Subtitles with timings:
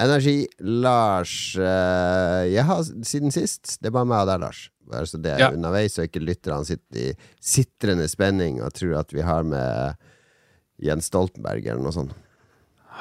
[0.00, 1.32] Energi, Lars.
[1.60, 4.62] eh, jeg har siden sist Det er bare meg og deg, Lars.
[4.90, 5.50] Bare så det er Ja.
[5.52, 9.96] underveis, så ikke lytterne sitter i sitrende spenning og tror at vi har med
[10.82, 12.14] Jens Stoltenberg eller noe sånt.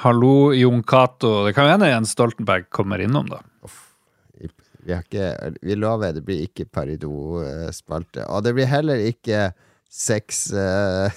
[0.04, 1.46] Hallo, Jon Cato.
[1.48, 3.40] Det kan hende Jens Stoltenberg kommer innom, da.
[4.86, 8.24] Vi, har ikke, vi lover, det blir ikke Parido-spalte.
[8.30, 9.50] Og det blir heller ikke
[9.90, 11.10] sex uh,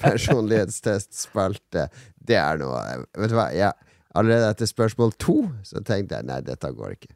[0.00, 1.88] personlighetstest-spalte.
[2.16, 2.80] Det er noe
[3.18, 7.12] Vet du hva, jeg, allerede etter spørsmål to så tenkte jeg nei, dette går ikke.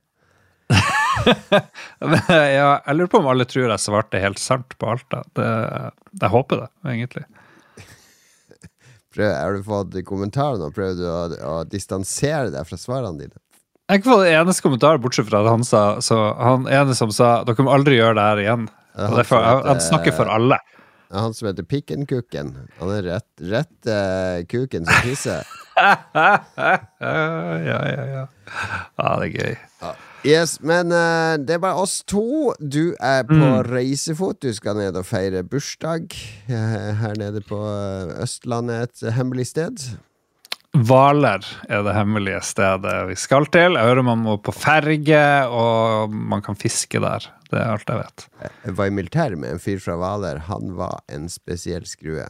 [2.00, 5.06] ja, jeg, lurer på om alle tror jeg svarte helt sant på alt.
[5.12, 5.22] da.
[5.36, 5.48] Det,
[6.22, 7.24] jeg håper det, egentlig.
[9.14, 10.70] Prøv, har du fått kommentarer nå?
[10.74, 11.18] Prøver du å,
[11.50, 13.38] å distansere deg fra svarene dine?
[13.84, 16.94] Jeg har ikke fått en eneste kommentar, bortsett fra at han sa så Han ene
[16.96, 18.62] som sa dere må aldri gjøre det her igjen.
[18.96, 20.56] Han som han snakker for alle.
[21.14, 22.48] Ja, Han som heter Pikkenkukken.
[22.80, 25.46] Han er rett, rett uh, kuken som tisser.
[25.76, 25.92] Ja,
[26.98, 28.06] ja, ja.
[28.10, 28.24] ja.
[28.98, 29.54] Ja, det er gøy.
[30.26, 32.50] Yes, men uh, det er bare oss to.
[32.58, 34.40] Du er på reisefot.
[34.42, 36.10] Du skal ned og feire bursdag
[36.50, 37.62] uh, her nede på
[38.18, 39.86] Østlandet, et hemmelig sted.
[40.74, 43.76] Hvaler er det hemmelige stedet vi skal til.
[43.78, 47.28] Jeg hører man må på ferge, og man kan fiske der.
[47.46, 48.24] Det er alt jeg vet.
[48.64, 50.42] Jeg var i militæret med en fyr fra Hvaler.
[50.48, 52.26] Han var en spesiell skrue.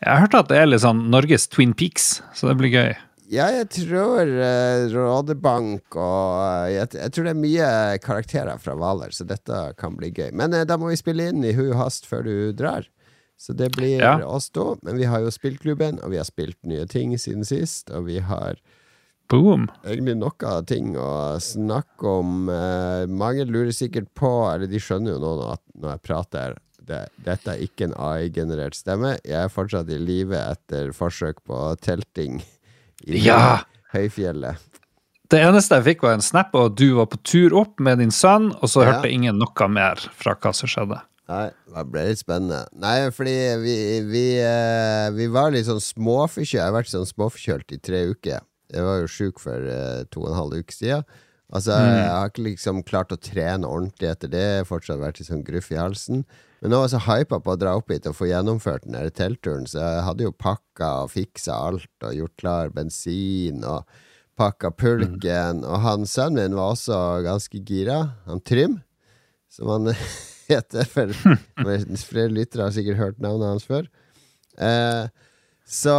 [0.00, 2.96] Jeg har hørt at det er litt sånn Norges Twin Peaks, så det blir gøy.
[3.28, 7.70] Ja, jeg tror uh, Rådebank og eh, jeg, jeg tror det er mye
[8.04, 10.30] karakterer fra Hvaler, så dette kan bli gøy.
[10.30, 12.86] Men uh, da må vi spille inn i hui hast før du drar.
[13.38, 14.16] Så det blir Ja.
[14.24, 14.74] oss da.
[14.82, 17.90] Men vi har jo spillklubben, og vi har spilt nye ting siden sist.
[17.90, 18.56] Og vi har
[19.28, 19.68] Boom.
[19.84, 22.48] egentlig nok av ting å snakke om.
[22.48, 26.56] Eh, mange lurer sikkert på, eller de skjønner jo nå at når jeg prater
[26.86, 29.18] det, Dette er ikke en AI-generert stemme.
[29.24, 32.40] Jeg er fortsatt i live etter forsøk på telting
[33.06, 33.64] i Ja!
[33.92, 34.56] høyfjellet.
[35.28, 38.10] Det eneste jeg fikk, var en snap, og du var på tur opp med din
[38.14, 38.92] sønn, og så Ja.
[38.92, 41.00] hørte ingen noe mer fra hva som skjedde.
[41.26, 42.62] Nei, det ble litt spennende.
[42.78, 43.76] Nei, fordi vi,
[44.06, 46.60] vi, eh, vi var litt sånn småforkjølt.
[46.60, 48.44] Jeg har vært sånn småforkjølt i tre uker.
[48.70, 51.06] Jeg var jo sjuk for eh, to og en halv uke siden.
[51.46, 54.42] Altså, Jeg har ikke liksom klart å trene ordentlig etter det.
[54.42, 56.24] Jeg har Fortsatt vært litt sånn gruff i halsen.
[56.60, 59.10] Men nå var jeg så hypa på å dra opp hit og få gjennomført den
[59.14, 63.84] teltturen, så jeg hadde jo pakka og fiksa alt og gjort klar bensin og
[64.40, 65.62] pakka pulken.
[65.62, 68.00] Og han sønnen min var også ganske gira.
[68.26, 68.80] Han Trym,
[69.52, 69.92] som han
[70.50, 70.88] heter.
[70.88, 73.88] For for flere lyttere har sikkert hørt navnet hans før.
[74.56, 75.06] Eh,
[75.66, 75.92] så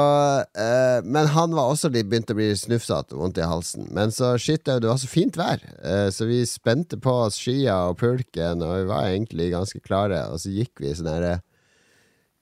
[0.56, 3.90] eh, Men han var også litt begynt å bli snufsete og vondt i halsen.
[3.92, 7.76] Men så shit, det var så fint vær, eh, så vi spente på oss skia
[7.90, 10.24] og pulken, og vi var egentlig ganske klare.
[10.32, 11.34] Og så gikk vi sånn herre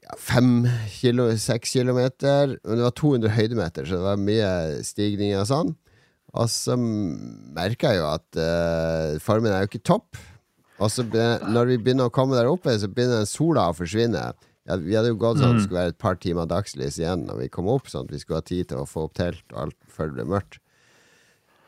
[0.05, 0.67] ja, fem
[0.99, 2.59] kilo, seks kilometer.
[2.61, 4.53] Men det var 200 høydemeter, så det var mye
[4.85, 5.73] stigning og sånn.
[6.35, 10.19] Og så merka jeg jo at eh, formen er jo ikke topp.
[10.83, 14.25] Og så når vi begynner å komme der oppe, så begynner sola å forsvinne.
[14.65, 17.27] Ja, vi hadde jo gått sånn at det skulle være et par timer dagslys igjen
[17.27, 19.43] når vi kom opp, sånn at vi skulle ha tid til å få opp telt
[19.53, 20.57] og alt før det ble mørkt.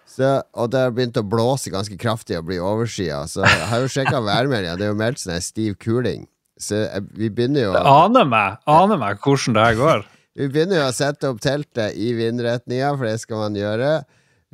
[0.07, 3.22] Så, og det har begynt å blåse ganske kraftig og bli overskya.
[3.29, 6.25] Så jeg har jo sjekka værmeldinga, det er jo meldt sånn stiv kuling.
[6.57, 6.79] Så
[7.13, 10.06] vi begynner jo Det aner meg, aner meg hvordan det her går.
[10.40, 13.91] vi begynner jo å sette opp teltet i vindretninga, for det skal man gjøre.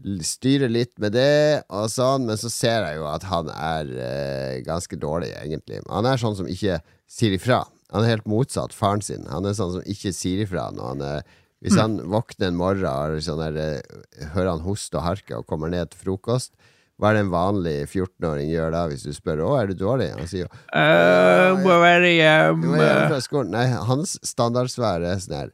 [0.02, 3.92] L- Styre litt med det og sånn, men så ser jeg jo at han er
[3.94, 5.84] eh, ganske dårlig, egentlig.
[5.90, 7.60] Han er sånn som ikke sier ifra.
[7.94, 9.28] Han er helt motsatt faren sin.
[9.30, 11.24] Han er sånn som ikke sier ifra når han er
[11.64, 12.84] Hvis han våkner en morgen
[13.16, 16.52] og sånn der, eh, hører han hoste og harke og kommer ned til frokost,
[17.00, 20.12] hva er det en vanlig 14-åring gjør da, hvis du spør 'Å, er du dårlig?'
[20.18, 22.12] Han sier jo Uh, hvor er det
[22.60, 23.52] du må hjem fra skolen.
[23.56, 25.52] Nei, hans standardsvar er sånn her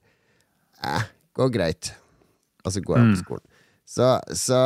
[0.84, 1.04] Eh,
[1.36, 1.92] går greit.
[2.66, 3.46] Og så går jeg på skolen.
[3.90, 4.06] Så,
[4.38, 4.58] så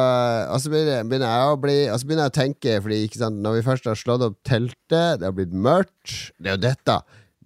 [0.52, 3.40] Og så begynner, jeg å bli Og så begynner jeg å tenke, Fordi ikke sant
[3.40, 6.98] når vi først har slått opp teltet, det har blitt mørkt Det er jo dette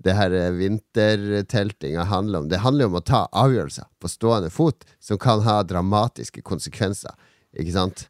[0.05, 2.49] det her vinterteltinga handler om.
[2.51, 7.15] Det handler jo om å ta avgjørelser på stående fot som kan ha dramatiske konsekvenser.
[7.57, 8.05] Ikke sant?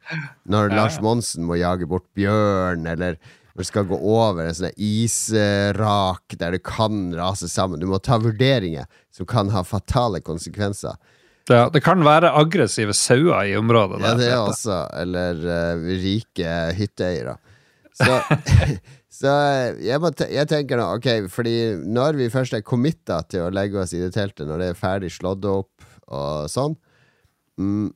[0.52, 3.16] Når Lars Monsen må jage bort bjørn, eller
[3.56, 7.80] når du skal gå over en sånn israk der det kan rase sammen.
[7.81, 8.86] Du må ta vurderinger
[9.16, 11.00] som kan ha fatale konsekvenser.
[11.48, 14.02] Ja, det kan være aggressive sauer i området.
[14.04, 14.82] Ja, det er også.
[15.00, 17.38] Eller uh, rike hytteeiere.
[17.98, 18.18] Så,
[19.20, 19.36] så
[19.84, 23.80] jeg, må jeg tenker nå, ok, fordi når vi først er committa til å legge
[23.84, 26.76] oss i det teltet, når det er ferdig slått opp og sånn,
[27.60, 27.88] mm,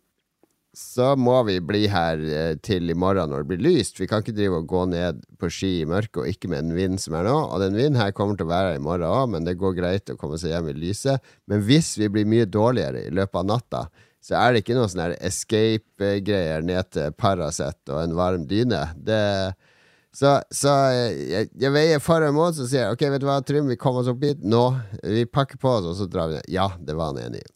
[0.77, 3.99] så må vi bli her eh, til i morgen når det blir lyst.
[3.99, 6.77] Vi kan ikke drive og gå ned på ski i mørket og ikke med den
[6.77, 7.35] vinden som er nå.
[7.49, 9.75] Og den vinden her kommer til å være her i morgen òg, men det går
[9.79, 11.33] greit å komme seg hjem i lyset.
[11.51, 13.83] Men hvis vi blir mye dårligere i løpet av natta,
[14.21, 18.85] så er det ikke noen sånne escape-greier ned til Paracet og en varm dyne.
[18.95, 19.21] Det
[20.11, 23.37] så, så jeg, jeg, veier for og imot, så sier jeg ok, vet du hva,
[23.47, 24.65] Trym, vi kommer oss opp hit nå.
[25.07, 26.49] Vi pakker på oss, og så drar vi ned.
[26.51, 27.51] Ja, det var han enig i.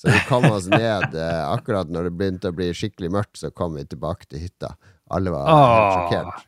[0.00, 3.50] Så vi kom oss ned eh, akkurat når det begynte å bli skikkelig mørkt, så
[3.52, 4.72] kom vi tilbake til hytta.
[5.12, 6.46] Alle var helt sjokkert.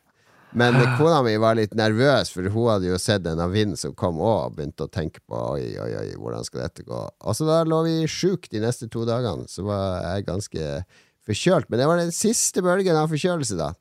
[0.57, 3.93] Men kona mi var litt nervøs, for hun hadde jo sett en av vind som
[3.97, 6.99] kom òg, og begynte å tenke på oi, oi, oi, hvordan skal dette gå.
[7.01, 10.67] Og så da lå vi sjukt de neste to dagene, så var jeg ganske
[11.25, 11.69] forkjølt.
[11.69, 13.71] Men det var den siste bølgen av forkjølelse, da.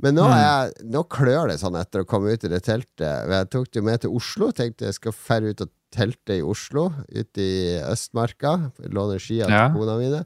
[0.00, 3.28] Men nå, jeg, nå, klør det sånn etter å komme ut i det teltet.
[3.32, 4.48] Jeg tok det jo med til Oslo.
[4.56, 8.72] Tenkte jeg skal ferde ut og telte i Oslo, ute i Østmarka.
[8.90, 9.66] låner skia til ja.
[9.74, 10.22] kona mine.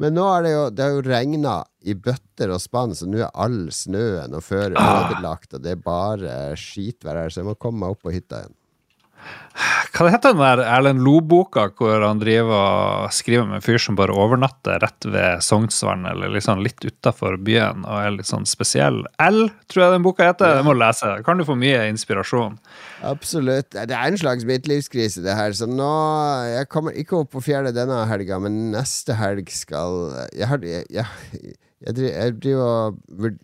[0.00, 3.20] Men nå er det jo Det har jo regna i bøtter og spann, så nå
[3.20, 5.10] er all snøen og føret ah.
[5.10, 8.44] ødelagt, og det er bare skitvær her, så jeg må komme meg opp på hytta
[8.44, 8.56] igjen.
[9.92, 13.76] Hva det heter den der Erlend Lo-boka hvor han driver og skriver med en fyr
[13.82, 18.48] som bare overnatter rett ved Sognsvann, eller liksom litt utafor byen, og er litt sånn
[18.48, 19.02] spesiell?
[19.20, 20.56] L, tror jeg den boka heter.
[20.56, 21.12] Den må du lese.
[21.26, 22.56] Kan du få mye inspirasjon?
[23.04, 23.76] Absolutt.
[23.76, 25.52] Det er en slags midtlivskrise, det her.
[25.56, 25.92] Så nå
[26.52, 31.56] Jeg kommer ikke opp på fjerde denne helga, men neste helg skal Jeg, jeg, jeg,
[31.84, 33.42] jeg driver og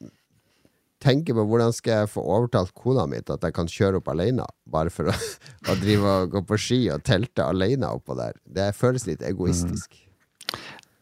[1.02, 4.10] tenker på hvordan skal jeg få overtalt kona mi til at jeg kan kjøre opp
[4.12, 5.14] alene, bare for å,
[5.70, 8.36] å drive og gå på ski og telte alene oppå der.
[8.44, 9.94] Det føles litt egoistisk.
[9.94, 10.04] Mm.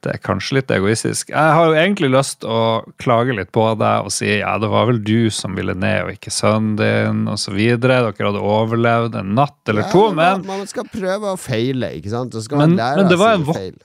[0.07, 1.33] Det er kanskje litt egoistisk.
[1.33, 4.87] Jeg har jo egentlig lyst å klage litt på deg og si ja, det var
[4.91, 7.57] vel du som ville ned, og ikke sønnen din, osv.
[7.83, 12.13] Dere hadde overlevd en natt eller ja, to, men Man skal prøve å feile, ikke
[12.13, 12.39] sant?
[12.53, 13.77] Men, man lære av sine feil.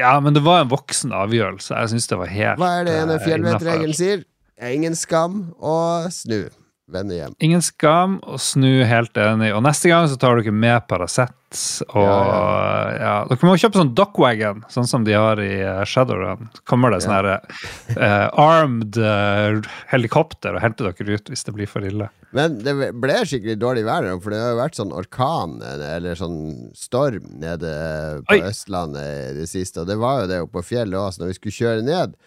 [0.00, 1.76] Ja, men det var en voksen avgjørelse.
[1.76, 4.24] Jeg syns det var helt Hva er det ene eh, fjellvettregelen sier?
[4.60, 5.76] Ingen skam å
[6.12, 6.50] snu.
[6.90, 7.34] Vende hjem.
[7.38, 9.52] Ingen skam å snu, helt enig.
[9.54, 11.36] Og neste gang så tar dere med Paracet.
[11.94, 12.90] Og ja, ja.
[12.98, 16.50] ja, Dere må kjøpe sånn Dockwagon, sånn som de har i Shadowrun Shadowrun.
[16.68, 21.70] Kommer det sånn her eh, armed eh, helikopter og henter dere ut hvis det blir
[21.70, 22.10] for ille.
[22.36, 26.42] Men det ble skikkelig dårlig vær, for det har jo vært sånn orkan eller sånn
[26.78, 27.72] storm nede
[28.26, 28.42] på Oi.
[28.50, 29.82] Østlandet i det siste.
[29.82, 32.18] Og det var jo det oppe på fjellet òg, så når vi skulle kjøre ned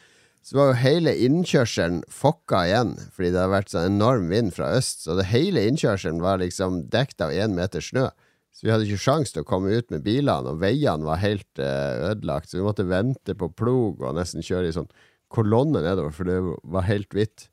[0.44, 4.74] så var jo hele innkjørselen fokka igjen, fordi det har vært sånn enorm vind fra
[4.76, 5.06] øst.
[5.06, 8.10] Så det hele innkjørselen var liksom dekt av én meter snø.
[8.54, 11.64] Så vi hadde ikke sjans til å komme ut med bilene, og veiene var helt
[11.64, 12.52] uh, ødelagt.
[12.52, 14.92] Så vi måtte vente på plog og nesten kjøre i sånn
[15.34, 17.48] kolonne nedover, for det var helt hvitt.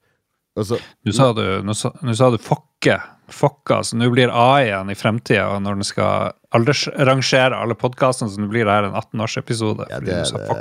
[0.67, 2.99] Så, nå, sa du, nå, sa, nå sa du fokke.
[3.31, 3.85] Fokka.
[3.87, 8.67] Så nå blir AI-en i fremtida, når den skal aldersrangere alle podkastene, så nå blir
[8.67, 9.87] det her en 18-årsepisode.
[9.93, 10.59] Ja, det, det,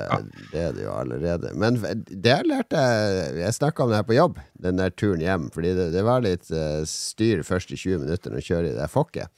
[0.51, 1.53] det, er det jo allerede.
[1.57, 5.49] Men det lærte jeg Jeg snakka om det her på jobb, den der turen hjem.
[5.55, 8.89] Fordi det, det var litt uh, styr første 20 minutter når du kjører i det
[8.93, 9.33] fokket.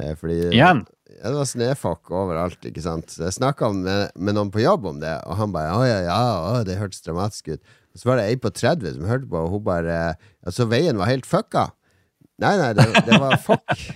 [0.00, 0.86] Uh, fordi Igjen?
[1.16, 3.12] Ja, det var snøfokk overalt, ikke sant.
[3.12, 6.00] Så jeg snakka med, med, noen på jobb om det, og han bare å ja,
[6.08, 7.76] ja, å, det hørtes dramatisk ut.
[7.96, 10.00] Så var det ei på 30 som hørte på, og hun bare
[10.46, 11.70] Altså, veien var helt fucka.
[12.42, 13.86] Nei, nei, det, det var fuck.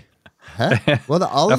[0.56, 0.70] Hæ?
[1.06, 1.58] Hun hadde, aldri,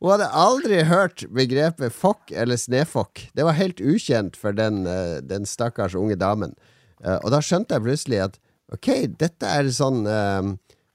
[0.00, 3.26] hun hadde aldri hørt begrepet fuck eller snefokk.
[3.36, 6.54] Det var helt ukjent for den, eh, den stakkars unge damen.
[7.04, 8.38] Eh, og da skjønte jeg plutselig at
[8.72, 8.90] ok,
[9.20, 10.54] dette er sånn uh,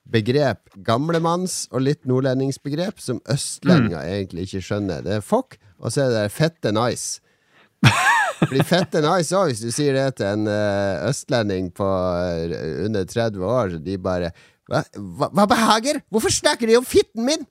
[0.09, 4.13] begrep, gamlemanns og litt nordlendingsbegrep, som østlendinger mm.
[4.15, 5.03] egentlig ikke skjønner.
[5.05, 7.21] Det er fuck, og så er det fette nice.
[8.47, 12.55] blir fette nice òg, hvis du sier det til en uh, østlending på uh,
[12.85, 13.77] under 30 år.
[13.83, 14.33] De bare
[14.69, 16.03] Hva, hva, hva behager?
[16.13, 17.47] Hvorfor snakker de om fitten min?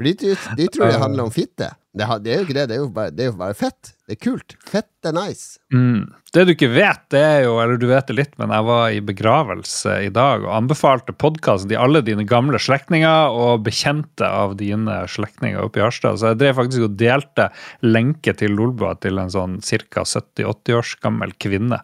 [0.00, 0.12] de,
[0.56, 1.70] de, tror det handler om fitte.
[1.92, 2.68] Det, det, er jo ikke det.
[2.70, 3.95] Det er jo bare, det er jo bare fett.
[4.06, 4.54] Det er kult.
[4.62, 5.56] Fett er nice.
[5.74, 6.12] Mm.
[6.30, 8.84] Det du ikke vet, det er jo Eller du vet det litt, men jeg var
[8.94, 14.54] i begravelse i dag og anbefalte podkasten til alle dine gamle slektninger og bekjente av
[14.60, 16.20] dine slektninger oppe i Harstad.
[16.20, 17.48] Så jeg drev faktisk og delte
[17.82, 20.06] lenke til Lolbua til en sånn ca.
[20.06, 21.80] 70-80 års gammel kvinne.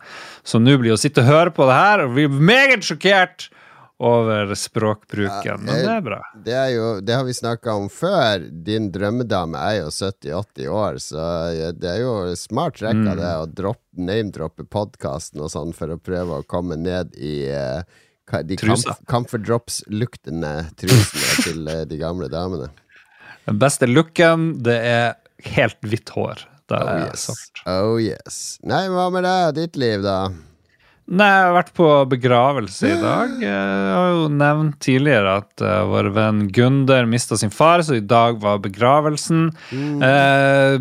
[0.46, 3.50] Så nå blir å sitte og høre på det her og bli meget sjokkert
[4.02, 5.60] over språkbruken.
[5.62, 6.18] Men det er bra.
[6.44, 8.48] Det, er jo, det har vi snakka om før.
[8.66, 11.26] Din drømmedame er jo 70-80 år, så
[11.78, 13.20] det er jo smart rekka mm.
[13.20, 17.82] det å name-droppe podkasten og sånn for å prøve å komme ned i uh,
[18.42, 18.56] de
[19.06, 22.72] Comfort Drops-luktende trusene til uh, de gamle damene.
[23.46, 25.12] Den beste looken, det er
[25.56, 26.46] helt hvitt hår.
[26.70, 27.28] Det oh, er yes.
[27.68, 28.40] Oh yes.
[28.66, 29.54] Nei, hva med deg?
[29.58, 30.30] Ditt liv, da?
[31.12, 33.32] Nei, jeg har vært på begravelse i dag.
[33.42, 38.04] Jeg har jo nevnt tidligere at uh, vår venn Gunder mista sin far, så i
[38.04, 39.50] dag var begravelsen.
[39.76, 40.00] Mm.
[40.00, 40.78] Uh,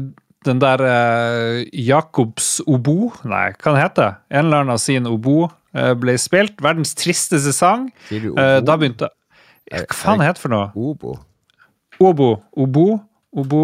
[0.48, 5.52] den der uh, Jacobs obo, nei, hva den heter En eller annen av sin obo
[5.72, 6.58] ble spilt.
[6.64, 7.86] Verdens tristeste sang.
[8.12, 9.08] da begynte
[9.72, 10.66] Hva faen heter det for noe?
[10.76, 11.14] Obo.
[12.02, 12.34] Obo.
[12.60, 12.88] Obo.
[13.32, 13.64] Obo.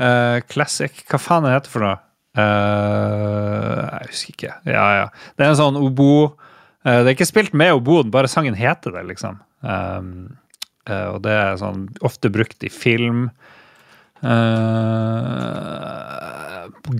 [0.00, 1.04] Eh, classic.
[1.10, 1.98] Hva faen heter det for noe?
[2.34, 4.54] Eh, jeg husker ikke.
[4.66, 5.04] Ja, ja.
[5.36, 8.96] Det er en sånn obo uh, Det er ikke spilt med oboen, bare sangen heter
[8.96, 9.38] det, liksom.
[9.62, 10.08] Um,
[10.90, 13.28] uh, og det er sånn ofte brukt i film.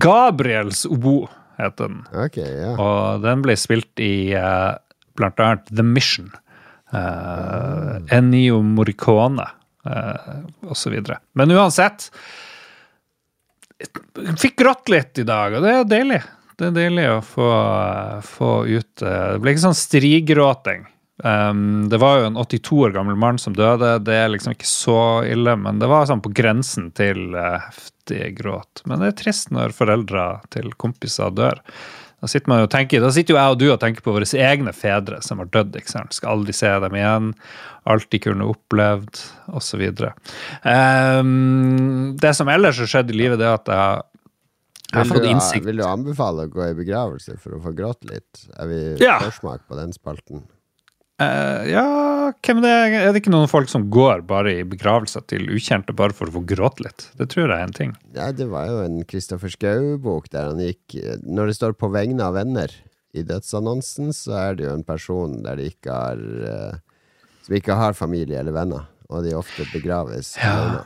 [0.05, 1.25] Gabriels obo
[1.57, 2.01] heter den.
[2.25, 2.73] Okay, ja.
[2.77, 4.35] Og den ble spilt i
[5.17, 6.29] blant annet The Mission.
[6.93, 9.47] Uh, Ennio Morricone
[9.89, 10.99] uh, osv.
[11.33, 12.11] Men uansett
[14.41, 16.21] Fikk grått litt i dag, og det er deilig.
[16.55, 17.47] Det er deilig å få,
[18.23, 20.85] få ut uh, Det ble ikke sånn strigråting.
[21.23, 23.97] Um, det var jo en 82 år gammel mann som døde.
[24.07, 28.33] Det er liksom ikke så ille, men det var sånn på grensen til uh, heftig
[28.39, 28.85] gråt.
[28.87, 31.59] Men det er trist når foreldre til kompiser dør.
[32.25, 34.13] Da sitter, man jo og tenker, da sitter jo jeg og du og tenker på
[34.15, 35.75] våre egne fedre som har dødd.
[35.77, 36.15] ikke sant?
[36.17, 37.27] Skal aldri se dem igjen.
[37.85, 39.19] Alt de kunne opplevd,
[39.53, 39.83] osv.
[40.65, 44.01] Um, det som ellers har skjedd i livet, det er at jeg,
[44.89, 48.09] jeg har fått innsikt vil du anbefale å gå i begravelse for å få grått
[48.09, 48.47] litt?
[48.57, 49.19] Er vi Ja.
[49.21, 50.41] forsmak på den spalten?
[51.21, 51.85] Eh, Ja,
[52.43, 52.93] hvem det er?
[52.99, 56.35] Er det ikke noen folk som går bare i begravelser til ukjente bare for å
[56.39, 57.05] få gråte litt?
[57.19, 57.93] Det tror jeg er en ting.
[58.17, 62.21] Ja, det var jo en Kristoffer Schou-bok der han gikk Når det står 'på vegne
[62.23, 62.73] av venner'
[63.13, 66.77] i dødsannonsen, så er det jo en person der de ikke har eh,
[67.45, 70.51] Som ikke har familie eller venner, og de ofte begraves Ja.
[70.51, 70.85] alene.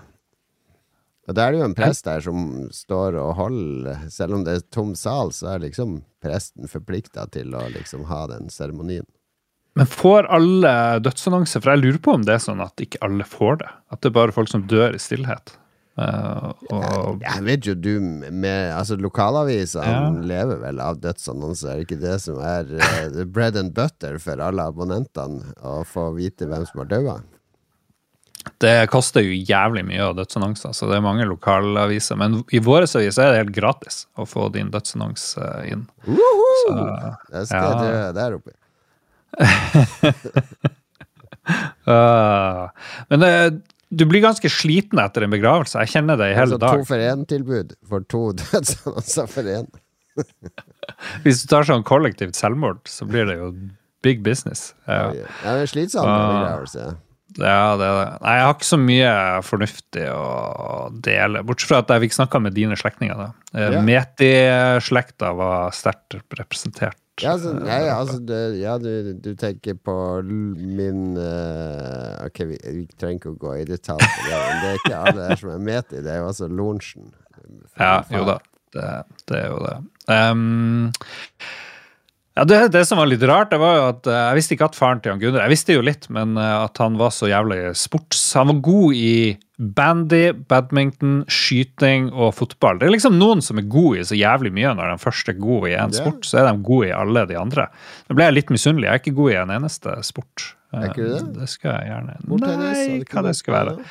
[1.28, 4.56] Og da er det jo en prest der som står og holder Selv om det
[4.58, 9.06] er tom sal, så er liksom presten forplikta til å liksom ha den seremonien.
[9.80, 10.74] Men får alle
[11.06, 11.64] dødsannonser?
[11.64, 13.72] For jeg lurer på om det er sånn at ikke alle får det.
[13.96, 15.56] At det er bare folk som dør i stillhet.
[16.00, 20.06] Uh, og Jeg vet jo du med Altså, lokalavisene Ja.
[20.32, 21.74] lever vel av dødsannonser.
[21.74, 25.44] Er det ikke det som er uh, bread and butter for alle abonnentene?
[25.60, 27.18] Å få vite hvem som har daua?
[28.64, 32.18] det koster jo jævlig mye av dødsannonser, så det er mange lokalaviser.
[32.18, 35.84] Men i vår avis er det helt gratis å få din dødsannonse inn.
[36.08, 36.74] Så,
[37.32, 37.84] det skal Ja.
[37.84, 38.56] gjøre der oppe.
[41.90, 42.64] Øh,
[43.12, 43.50] men uh,
[43.90, 45.80] du blir ganske sliten etter en begravelse.
[45.82, 49.66] Jeg kjenner det i hele Altså, to for én-tilbud for to dødsannonser for én.
[51.24, 53.52] Hvis du tar sånn kollektivt selvmord, så blir det jo
[54.06, 54.74] big business.
[54.88, 55.10] Ja.
[55.16, 56.34] Ja, det er slitsomt med Ah.
[56.38, 56.90] begravelse.
[57.40, 58.06] Ja, det er det.
[58.24, 59.10] Nei, jeg har ikke så mye
[59.46, 60.24] fornuftig å
[61.06, 63.16] dele, bortsett fra at jeg fikk snakka med dine slektninger.
[63.20, 63.28] da.
[63.54, 63.82] Eh, Ja.
[63.86, 66.98] Meti-slekta var sterkt representert.
[67.20, 72.86] Ja, altså, nei, altså det, ja du, du tenker på min uh, Ok, vi, vi
[72.96, 75.54] trenger ikke å gå i detalj på det, men det er ikke alle der som
[75.54, 76.14] er med i det.
[76.14, 77.12] er jo altså lunsjen.
[77.80, 78.38] Ja, jo da.
[78.76, 78.90] Det,
[79.32, 79.78] det er jo det.
[80.10, 80.92] Um,
[82.40, 84.70] ja, det, det som var litt rart, det var jo at eh, jeg visste ikke
[84.70, 87.28] at faren til Jan Gunnar Jeg visste jo litt, men eh, at han var så
[87.28, 88.22] jævlig sports...
[88.40, 89.16] Han var god i
[89.60, 92.80] bandy, badminton, skyting og fotball.
[92.80, 94.72] Det er liksom noen som er gode i så jævlig mye.
[94.78, 95.88] Når de først er gode i Ja.
[95.92, 97.68] sport, så er de gode i alle de andre.
[98.08, 98.88] Da ble jeg litt misunnelig.
[98.88, 100.54] Jeg er ikke god i en eneste sport.
[100.74, 101.22] Er ikke det?
[101.24, 102.16] Eh, Det skal jeg gjerne.
[102.40, 103.86] Nei, hva det skal være.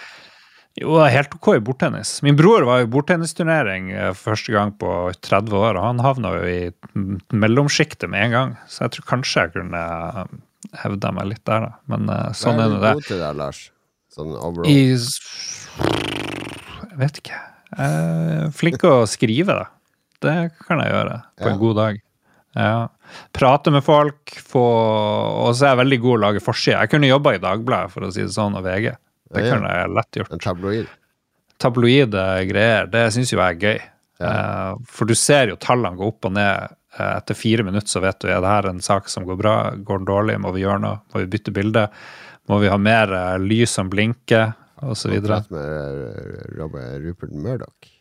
[0.81, 2.23] Jo, det er helt ok i bordtennis.
[2.23, 6.45] Min bror var i bordtennisturnering eh, første gang på 30 år, og han havna jo
[6.47, 6.73] i
[7.35, 8.57] mellomsjiktet med en gang.
[8.69, 9.83] Så jeg tror kanskje jeg kunne
[10.83, 11.73] hevda meg litt der, da.
[11.91, 12.95] Men eh, sånn Hva er er nå det.
[12.95, 13.71] god til da, Lars?
[14.15, 14.67] Sånn overall.
[14.71, 14.97] I
[16.89, 17.39] Jeg vet ikke.
[17.79, 19.67] Eh, flink å skrive, da.
[20.25, 20.35] Det
[20.67, 21.53] kan jeg gjøre på Ja.
[21.53, 22.01] en god dag.
[22.57, 22.89] Ja.
[23.33, 24.65] Prate med folk, få
[25.49, 26.79] Og så er jeg veldig god å lage forside.
[26.81, 28.97] Jeg kunne jobba i Dagbladet, for å si det sånn, og VG.
[29.33, 29.55] Det Ja, ja.
[29.55, 30.33] kunne jeg lett gjort.
[30.33, 30.87] En tabloid.
[31.59, 33.81] tabloide greier, det syns jo jeg er gøy.
[34.21, 36.69] Eh, for du ser jo tallene gå opp og ned.
[36.99, 39.71] Eh, etter fire minutter så vet du er det her en sak som går bra,
[39.77, 41.89] går den dårlig, må vi gjøre noe, må vi bytte bilde,
[42.49, 44.53] må vi ha mer uh, lys som blinker,
[44.85, 45.17] osv.
[45.17, 47.95] Ja, Prat med eh, Robert Rupert Murdoch.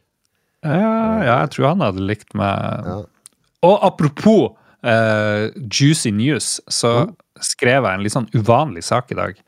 [0.68, 2.86] ja, jeg tror han hadde likt meg.
[2.86, 2.98] Ja.
[3.66, 7.10] Og apropos uh, Juicy News, så
[7.44, 9.40] skrev jeg en litt sånn uvanlig sak i dag.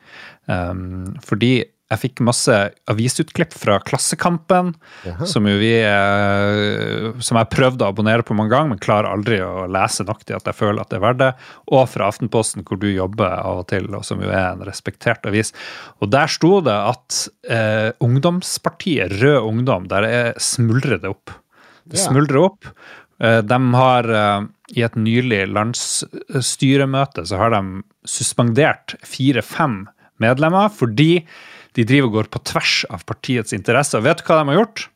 [0.50, 1.52] Um, fordi
[1.90, 2.54] jeg fikk masse
[2.92, 4.68] avisutklipp fra Klassekampen,
[5.02, 5.26] Jaha.
[5.26, 9.40] som jo vi eh, Som jeg prøvde å abonnere på mange ganger, men klarer aldri
[9.42, 11.30] å lese nok til at jeg føler at det er verdt det.
[11.74, 15.26] Og fra Aftenposten, hvor du jobber av og til, og som jo er en respektert
[15.26, 15.50] avis.
[16.00, 17.20] Og der sto det at
[17.50, 21.34] eh, ungdomspartiet Rød Ungdom, der er smuldrer det opp.
[21.90, 22.06] Det Ja.
[22.06, 22.70] smuldrer opp.
[23.20, 24.46] Eh, De har eh,
[24.78, 29.88] i et nylig landsstyremøte så har de suspendert fire-fem
[30.22, 31.24] medlemmer fordi
[31.78, 34.02] de driver og går på tvers av partiets interesser.
[34.04, 34.86] Vet du hva de har gjort?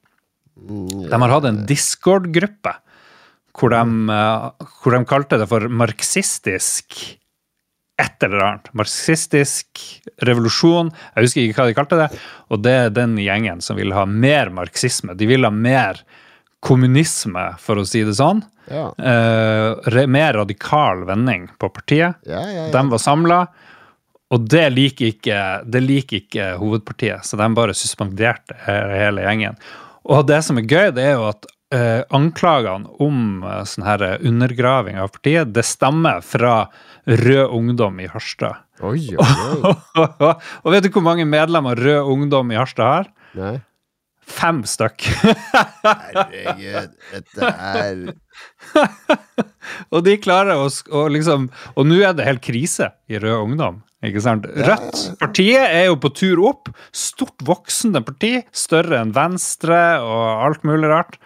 [1.10, 2.74] De har hatt en Discord-gruppe
[3.54, 6.98] hvor, de, eh, hvor de kalte det for marxistisk
[8.02, 8.70] et eller annet.
[8.74, 9.78] Marxistisk
[10.26, 10.90] revolusjon.
[11.14, 12.08] Jeg husker ikke hva de kalte det.
[12.50, 15.14] Og det er den gjengen som vil ha mer marxisme.
[15.14, 16.02] De vil ha mer
[16.64, 18.40] kommunisme, for å si det sånn.
[18.72, 18.88] Ja.
[18.96, 22.18] Eh, mer radikal vending på partiet.
[22.26, 22.66] Ja, ja, ja.
[22.72, 23.40] De var samla,
[24.34, 27.26] og det liker, ikke, det liker ikke hovedpartiet.
[27.26, 29.58] Så de bare suspenderte hele gjengen.
[30.10, 34.04] Og det som er gøy, det er jo at eh, anklagene om eh, sånn her
[34.18, 36.64] undergraving av partiet, det stammer fra
[37.06, 38.64] Rød Ungdom i Harstad.
[38.84, 39.74] Oi, oi, oi.
[40.64, 43.14] og vet du hvor mange medlemmer Rød Ungdom i Harstad har?
[43.38, 43.54] Nei.
[44.24, 45.04] Fem stykk.
[45.84, 47.98] Herregud, dette er
[49.92, 53.82] Og de klarer å, å liksom Og nå er det helt krise i Rød Ungdom.
[54.04, 54.46] Ikke sant?
[54.46, 56.70] Rødt, partiet er jo på tur opp.
[56.94, 58.36] Stort voksende parti.
[58.54, 61.18] Større enn Venstre og alt mulig rart.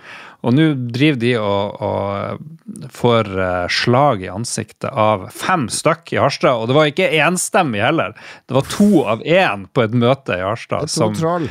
[0.46, 6.20] Og nå driver de og, og får eh, slag i ansiktet av fem stykk i
[6.22, 6.60] Harstad.
[6.60, 8.14] Og det var ikke enstemmig heller.
[8.46, 10.86] Det var to av én på et møte i Harstad.
[10.86, 11.48] Det er troll.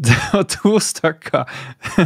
[0.00, 1.44] Det var to stykker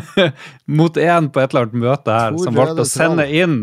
[0.79, 3.59] mot én på et eller annet møte her som valgte å sende inn,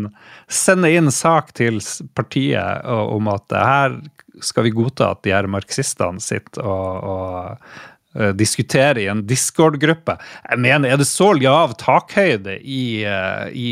[0.48, 1.82] sende inn sak til
[2.16, 3.98] partiet om at her
[4.40, 10.16] skal vi godta at de her marxistene sitter og, og eh, diskuterer i en Discord-gruppe.
[10.48, 13.68] Jeg mener, er det så lav takhøyde i, eh, i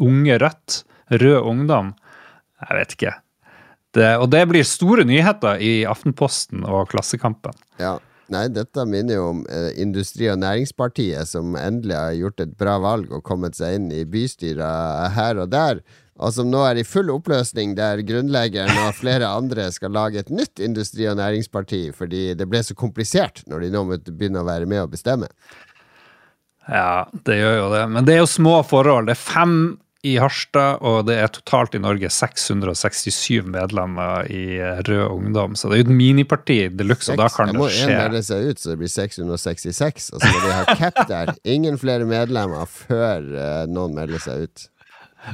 [0.00, 0.78] Unge Rødt,
[1.12, 1.92] Rød Ungdom?
[2.62, 3.12] Jeg vet ikke.
[3.92, 7.52] Det, og det blir store nyheter i Aftenposten og Klassekampen.
[7.82, 7.98] Ja.
[8.30, 12.76] Nei, dette minner jo om eh, Industri- og Næringspartiet, som endelig har gjort et bra
[12.82, 15.82] valg og kommet seg inn i bystyret her og der,
[16.22, 20.30] og som nå er i full oppløsning, der grunnleggeren og flere andre skal lage et
[20.30, 24.48] nytt Industri- og Næringsparti, fordi det ble så komplisert når de nå måtte begynne å
[24.48, 25.30] være med og bestemme.
[26.70, 27.86] Ja, det gjør jo det.
[27.90, 29.08] Men det er jo små forhold.
[29.08, 29.56] Det er fem
[30.02, 35.54] i Harstad, og det er totalt i Norge 667 medlemmer i Rød Ungdom.
[35.54, 37.92] Så det er jo et miniparti de luxe, og da kan jeg det må en
[37.92, 41.32] må melde seg ut, så det blir 666, og så må de ha cap der.
[41.54, 44.68] Ingen flere medlemmer før uh, noen melder seg ut.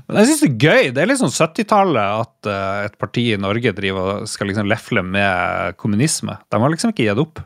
[0.04, 0.90] Men jeg syns det er gøy.
[0.92, 5.00] Det er litt sånn 70-tallet at uh, et parti i Norge driver skal liksom lefle
[5.00, 6.36] med kommunisme.
[6.52, 7.40] De har liksom ikke gitt opp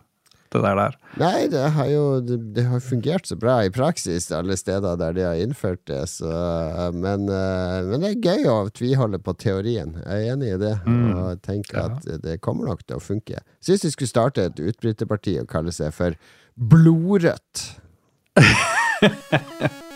[0.53, 0.77] det der.
[0.79, 0.97] der.
[1.21, 5.13] Nei, det har jo det, det har fungert så bra i praksis alle steder der
[5.17, 6.31] de har innført det, så
[6.95, 9.95] Men, eh, men det er gøy å tviholde på teorien.
[10.07, 11.85] Jeg er enig i det, og tenker Ja.
[11.91, 13.41] at det kommer nok til å funke.
[13.61, 16.15] Syns de skulle starte et utbryterparti og kalle seg for
[16.57, 17.81] Blodrødt.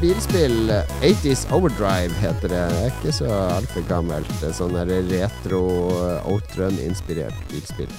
[0.00, 0.70] bilspill.
[1.02, 2.60] 80s Overdrive heter det.
[2.72, 4.30] Det er ikke så altfor gammelt.
[4.40, 4.78] Det er sånn
[5.10, 5.64] retro
[6.28, 7.92] outrun-inspirert bilspill.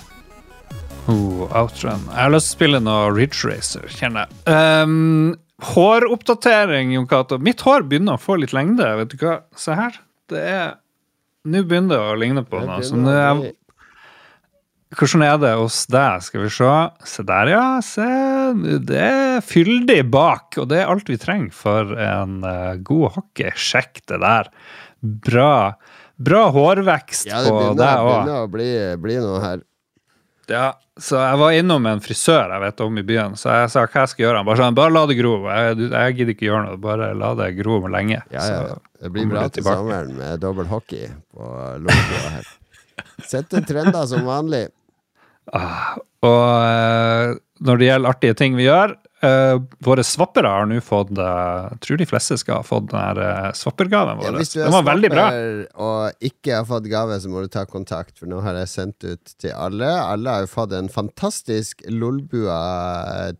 [1.09, 2.03] Oh, Outrun.
[2.09, 4.37] Jeg har lyst til å spille noe Ridge Racer, kjenner jeg.
[4.53, 5.33] Um,
[5.71, 7.39] håroppdatering, Jon Cato.
[7.41, 9.39] Mitt hår begynner å få litt lengde, vet du hva.
[9.57, 9.97] Se her.
[10.31, 10.71] Det er
[11.41, 12.83] Nå begynner det å ligne på Det noe.
[12.85, 13.39] Så begynner er
[14.91, 16.23] Hvordan er det hos deg?
[16.25, 16.71] Skal vi se.
[17.07, 17.65] Se der, ja.
[17.85, 18.07] Se.
[18.83, 23.53] Det er fyldig bak, og det er alt vi trenger for en uh, god hockey.
[23.55, 24.49] Sjekk det der.
[25.01, 25.53] Bra,
[26.19, 28.11] bra hårvekst Ja, det på deg òg.
[28.11, 29.63] begynner å bli, bli noe her.
[30.51, 30.65] Ja,
[30.99, 34.03] så jeg var innom en frisør jeg vet om i byen, så jeg sa hva
[34.03, 34.41] jeg skal gjøre.
[34.41, 35.33] Han bare sånn, bare la det gro.
[35.47, 38.19] Jeg, jeg gidder ikke gjøre noe, bare la det gro om lenge.
[38.35, 38.75] Ja, ja.
[39.01, 41.47] Det blir bra til sommeren med dobbel hockey på
[41.85, 42.51] logoen her.
[43.31, 44.67] Sette trender som vanlig.
[45.51, 47.31] Og eh,
[47.65, 48.93] når det gjelder artige ting vi gjør
[49.25, 53.01] eh, Våre swappere har nå fått eh, Jeg tror de fleste skal ha fått den
[53.01, 54.37] her Ja, vår.
[54.37, 55.25] har den var veldig bra.
[55.81, 59.07] og ikke har fått gave, så må du ta kontakt, for nå har jeg sendt
[59.07, 59.89] ut til alle.
[59.89, 62.61] Alle har jo fått en fantastisk Lolbua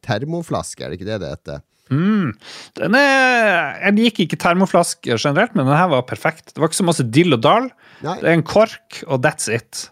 [0.06, 1.64] termoflaske, er det ikke det det heter?
[1.92, 2.32] Mm.
[2.80, 6.54] Den er, jeg liker ikke termoflasker generelt, men den her var perfekt.
[6.54, 7.68] Det var ikke så masse dill og dall.
[8.06, 8.16] Nei.
[8.22, 9.90] Det er en kork, og that's it.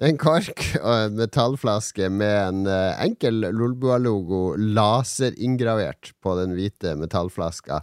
[0.00, 7.82] En kork og en metallflaske med en eh, enkel Lolbua-logo laserinngravert på den hvite metallflaska.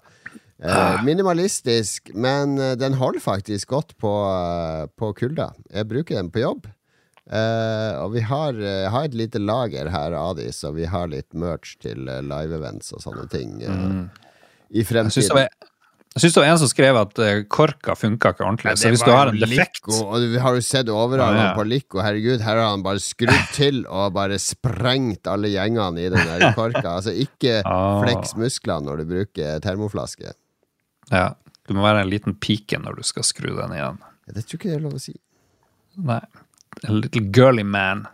[0.58, 4.14] Eh, minimalistisk, men eh, den holder faktisk godt på,
[4.98, 5.52] på kulda.
[5.70, 6.66] Jeg bruker den på jobb.
[7.30, 8.58] Eh, og vi har,
[8.90, 13.04] har et lite lager her av de, så vi har litt merch til live-events og
[13.06, 14.24] sånne ting eh,
[14.74, 15.36] i Jeg syns det fremtiden.
[15.38, 15.74] var,
[16.16, 18.72] jeg synes det var en som skrev at eh, korka funka ikke ordentlig.
[18.72, 21.56] Nei, så hvis du har en defekt du har jo sett overarmene Ja, ja.
[21.58, 22.00] på Lico.
[22.02, 26.56] Herregud, her har han bare skrudd til og bare sprengt alle gjengene i den der
[26.58, 26.96] korka.
[26.98, 28.02] Altså, ikke Ah.
[28.02, 30.34] fleks musklene når du bruker termoflaske.
[31.12, 31.28] Ja,
[31.68, 33.98] Du må være en liten pike når du skal skru den igjen.
[34.02, 35.14] Ja, Det tror ikke det er lov å si.
[35.98, 36.22] Nei.
[36.88, 38.06] A little girly man.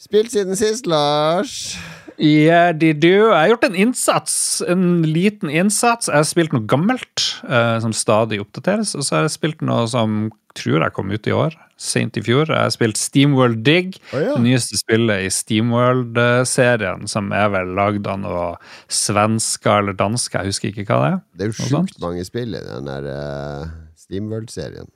[0.00, 1.76] Spilt siden sist, Lars.
[2.20, 3.08] Yeah, de do.
[3.30, 4.34] Jeg har gjort en innsats,
[4.68, 6.10] en liten innsats.
[6.10, 9.86] Jeg har spilt noe gammelt eh, som stadig oppdateres, og så har jeg spilt noe
[9.88, 10.26] som
[10.58, 12.50] tror jeg kom ut i år, sent i fjor.
[12.50, 14.34] Jeg har spilt Steamworld Dig, Oh, ja.
[14.34, 18.46] det nyeste spillet i Steamworld-serien, som er vel lagd av noe
[18.92, 21.20] svensker eller dansker, jeg husker ikke hva det er.
[21.38, 24.90] Det er jo sjukt mange spill i den der uh, Steamworld-serien.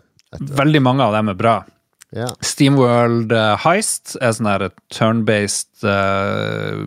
[0.58, 1.56] Veldig mange av dem er bra.
[2.14, 2.28] Ja.
[2.46, 6.84] Steamworld uh, Heist er sånn her turn-based uh,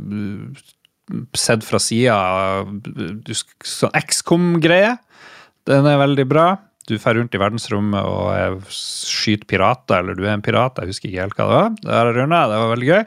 [1.35, 2.15] Sett fra sida
[3.63, 4.95] Sånn XCOM-greie.
[5.67, 6.47] Den er veldig bra.
[6.87, 10.77] Du drar rundt i verdensrommet og er- skyter pirater, eller du er en pirat.
[10.79, 11.69] Jeg husker ikke helt hva det var.
[11.83, 13.03] Det har Rune, det var veldig gøy.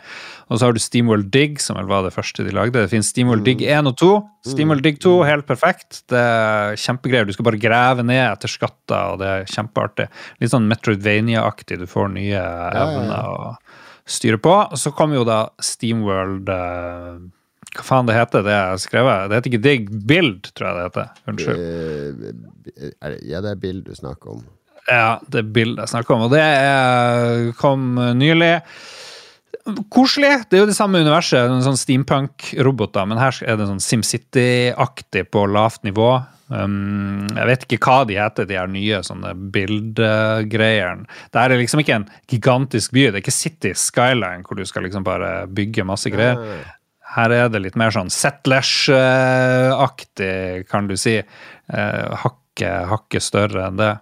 [0.51, 2.73] Og så har du Steamworld Dig, som vel var det første de lagde.
[2.77, 4.11] Det finnes Steamworld Dig 1 og 2.
[4.53, 6.03] Steamworld Dig 2, helt perfekt.
[6.13, 7.25] Det er kjempegreier.
[7.27, 10.09] Du skal bare grave ned etter skatter, og det er kjempeartig.
[10.41, 11.79] Litt sånn Metroidvania-aktig.
[11.81, 13.55] Du får nye evner å
[14.05, 14.53] styre på.
[14.73, 17.19] Og så kom jo da Steamworld eh,
[17.77, 19.29] Hva faen det heter det jeg har skrevet?
[19.31, 19.85] Det heter ikke Dig.
[20.11, 21.11] Build, tror jeg det heter.
[21.31, 21.61] Unnskyld.
[21.61, 22.33] Eh,
[22.65, 24.41] det- ja, det er bild du snakker om.
[24.89, 26.23] Ja, det er bild jeg snakker om.
[26.27, 28.57] Og det er, kom nylig.
[29.93, 30.49] Koselig.
[30.51, 31.47] Det er jo det samme universet.
[31.47, 36.11] En sånn steampunk-roboter, men her er det sånn SimCity-aktig på lavt nivå.
[36.51, 41.07] Um, jeg vet ikke hva de heter, de her nye sånne bildegreiene.
[41.31, 43.05] Det er liksom ikke en gigantisk by.
[43.13, 46.41] Det er ikke City Skyline hvor du skal liksom bare bygge masse greier.
[47.17, 48.11] Her er det litt mer sånn
[49.21, 51.17] Settlers-aktig, kan du si.
[51.19, 52.39] Eh, Hakket
[52.91, 53.93] hakke større enn det.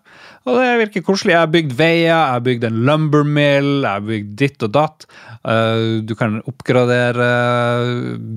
[0.48, 1.34] Og det virker koselig.
[1.34, 5.06] Jeg har bygd veier, jeg har bygd en lumbermill, jeg har bygd ditt og datt.
[5.44, 7.28] Eh, Du kan oppgradere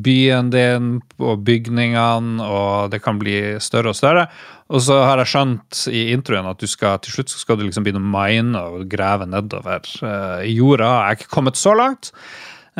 [0.04, 4.28] byen din og bygningene, og det kan bli større og større.
[4.72, 7.84] Og så har jeg skjønt i introen at du skal, til slutt skal du liksom
[7.84, 10.86] begynne å mine og grave nedover eh, i jorda.
[10.86, 12.12] Jeg er ikke kommet så langt.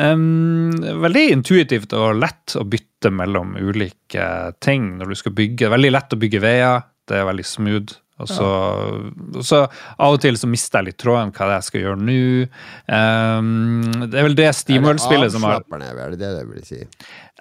[0.02, 4.26] Um, veldig intuitivt og lett å bytte mellom ulike
[4.64, 5.70] ting når du skal bygge.
[5.72, 6.88] Veldig lett å bygge veier.
[7.08, 7.98] Det er veldig smooth.
[8.22, 8.48] Og så,
[9.34, 11.84] og så Av og til så mister jeg litt tråden hva det er jeg skal
[11.86, 12.18] gjøre nå.
[12.86, 16.82] Um, det er vel det Steamworld-spillet som har er det det det vil si?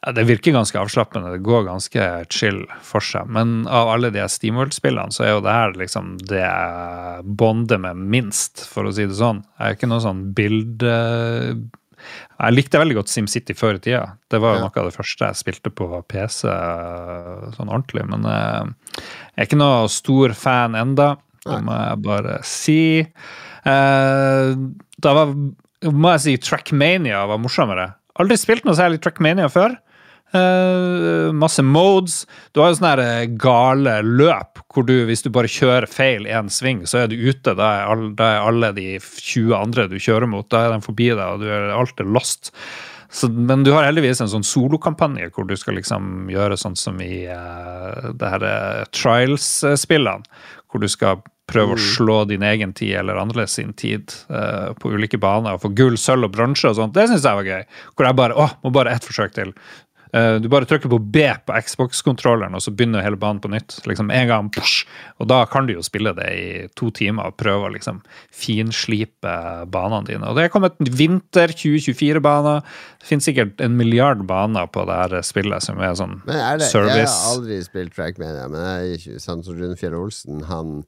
[0.02, 1.32] ja, Det virker ganske avslappende.
[1.32, 3.30] Det går ganske chill for seg.
[3.30, 8.02] Men av alle de Steamworld-spillene, så er jo det her liksom det jeg bonder med
[8.15, 9.43] minst, for å si det sånn.
[9.60, 10.95] Jeg er ikke noe sånn bilde...
[12.41, 14.04] Jeg likte veldig godt SimCity før i tida.
[14.32, 14.65] Det var jo Ja.
[14.67, 16.47] noe av det første jeg spilte på PC
[17.56, 18.06] sånn ordentlig.
[18.10, 18.71] Men eh,
[19.38, 22.80] jeg er ikke noe stor fan enda, det må jeg bare si.
[23.65, 24.56] Eh,
[25.01, 25.34] da var,
[25.91, 27.93] må jeg si Trackmania var morsommere.
[28.19, 29.77] Aldri spilt noe særlig Trackmania før.
[30.32, 32.26] Eh, masse modes.
[32.52, 36.24] Du har jo sånne her, eh, gale løp hvor du, hvis du bare kjører feil
[36.24, 37.52] én sving, så er du ute.
[37.52, 40.86] Da er, alle, da er alle de 20 andre du kjører mot, da er de
[40.86, 42.54] forbi deg, og du er alt er lost.
[43.12, 47.02] Så, men du har heldigvis en sånn solokampanje hvor du skal liksom gjøre sånn som
[47.04, 50.24] i uh, det her uh, Trials-spillene,
[50.72, 51.20] hvor du skal
[51.52, 55.65] prøve å slå din egen tid eller andre sin tid uh, på ulike baner og
[55.65, 56.96] få gull, sølv og bronse og sånt.
[56.96, 57.65] Det syns jeg var gøy.
[57.91, 59.52] Hvor jeg bare Å, må bare ett forsøk til.
[60.13, 63.78] Eh, du bare trykker på B på Xbox-kontrolleren, og så begynner hele banen på nytt.
[63.88, 64.86] Liksom en gang, push,
[65.21, 68.02] Og da kan du jo spille det i to timer og prøve å liksom
[68.34, 69.34] finslipe
[69.71, 70.28] banene dine.
[70.28, 72.62] Og det er kommet vinter 2024-baner.
[73.02, 76.60] Det finnes sikkert en milliard baner på det her spillet som er sånn Men er
[76.62, 80.82] det, Jeg har aldri spilt Trackmania, men jeg, sånn som Rune Fjell Olsen, han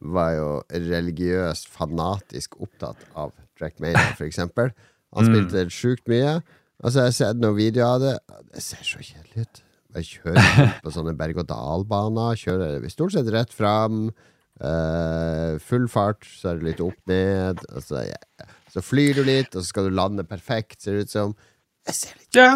[0.00, 4.72] var jo religiøst fanatisk opptatt av Trackmania, for eksempel.
[5.14, 5.34] Han Mm.
[5.34, 6.42] spilte sjukt mye.
[6.82, 8.16] Og jeg har sett noen videoer av det.
[8.54, 9.64] Det ser så kjedelig ut.
[9.94, 12.38] Jeg kjører på sånne berg-og-dal-baner.
[12.38, 14.08] Kjører stort sett rett fram.
[14.62, 17.62] Uh, full fart, så er det litt opp ned.
[17.74, 18.46] Og så, ja.
[18.70, 21.36] så flyr du litt, og så skal du lande perfekt, ser det ut som.
[21.84, 22.52] Jeg ser litt, Ja,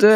[0.00, 0.12] det,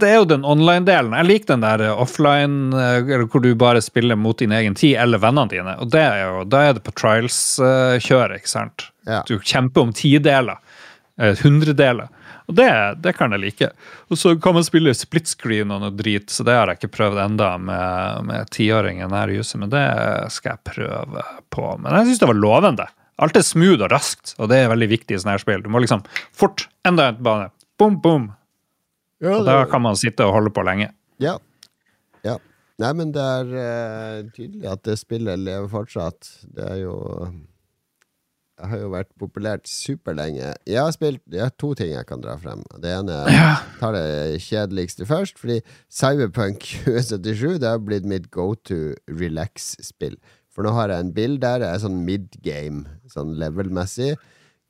[0.00, 1.16] det er jo den online-delen.
[1.18, 4.96] Jeg liker den der eh, offline, eh, hvor du bare spiller mot din egen tid
[5.02, 5.74] eller vennene dine.
[5.82, 8.88] Og det er jo, da er det på trials-kjøret, ikke sant?
[9.10, 9.20] Ja.
[9.28, 10.62] Du kjemper om tideler.
[11.42, 12.08] Hundredeler.
[12.48, 12.68] Og det,
[13.04, 13.68] det kan jeg like.
[14.08, 16.94] Og så kan man spille split screen og noe drit, så det har jeg ikke
[16.96, 19.84] prøvd enda med, med tiåringen her i huset, men det
[20.32, 21.66] skal jeg prøve på.
[21.76, 22.88] Men jeg syns det var lovende.
[23.20, 25.64] Alt er smooth og raskt, og det er veldig viktig i sånne her spill.
[25.64, 28.30] Du må liksom fort, enda en bane, bom, bom.
[29.20, 30.92] Ja, Og da kan man sitte og holde på lenge.
[31.20, 31.34] Ja.
[32.24, 32.38] ja.
[32.78, 36.30] Nei, men det er uh, tydelig at det spillet lever fortsatt.
[36.54, 36.94] Det er jo
[38.60, 40.54] har jo vært populært superlenge.
[40.66, 42.62] Jeg har spilt Jeg har to ting jeg kan dra frem.
[42.82, 43.56] Det ene Ja.
[43.78, 50.16] tar det kjedeligste først, fordi Cyberpunk 2077 det har blitt mitt go to relax-spill.
[50.50, 54.16] For nå har jeg en bild der, det er sånn mid-game, sånn level-messig.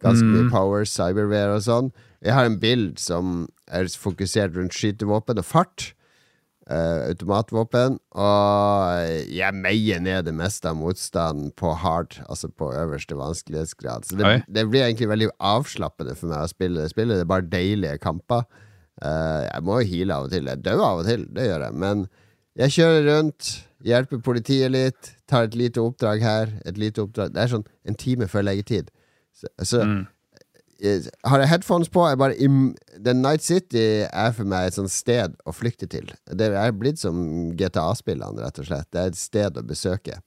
[0.04, 1.88] Ganske mye power, cyberware og sånn.
[2.22, 5.92] Jeg har en bild som er fokusert rundt skytevåpen og fart.
[6.70, 7.98] Eh, automatvåpen.
[8.20, 14.08] Og jeg meier ned det meste av motstanden på hard, altså på øverste vanskelighetsgrad.
[14.08, 17.20] Så det, det blir egentlig veldig avslappende for meg å spille det spillet.
[17.20, 18.46] Det er bare deilige kamper.
[18.98, 20.48] Uh, jeg må jo heale av og til.
[20.50, 21.78] Jeg dør av og til, det gjør jeg.
[21.84, 22.06] Men
[22.58, 23.50] jeg kjører rundt,
[23.86, 27.98] hjelper politiet litt, tar et lite oppdrag her, et lite oppdrag Det er sånn en
[27.98, 28.90] time før leggetid.
[29.38, 30.06] Så, så Mm.
[30.82, 32.34] Eh, har jeg headphones på, Jeg bare
[32.98, 36.10] den Night City er for meg et sånt sted å flykte til.
[36.26, 38.90] Det er blitt som GTA-spillene, rett og slett.
[38.90, 40.20] Det er et sted å besøke.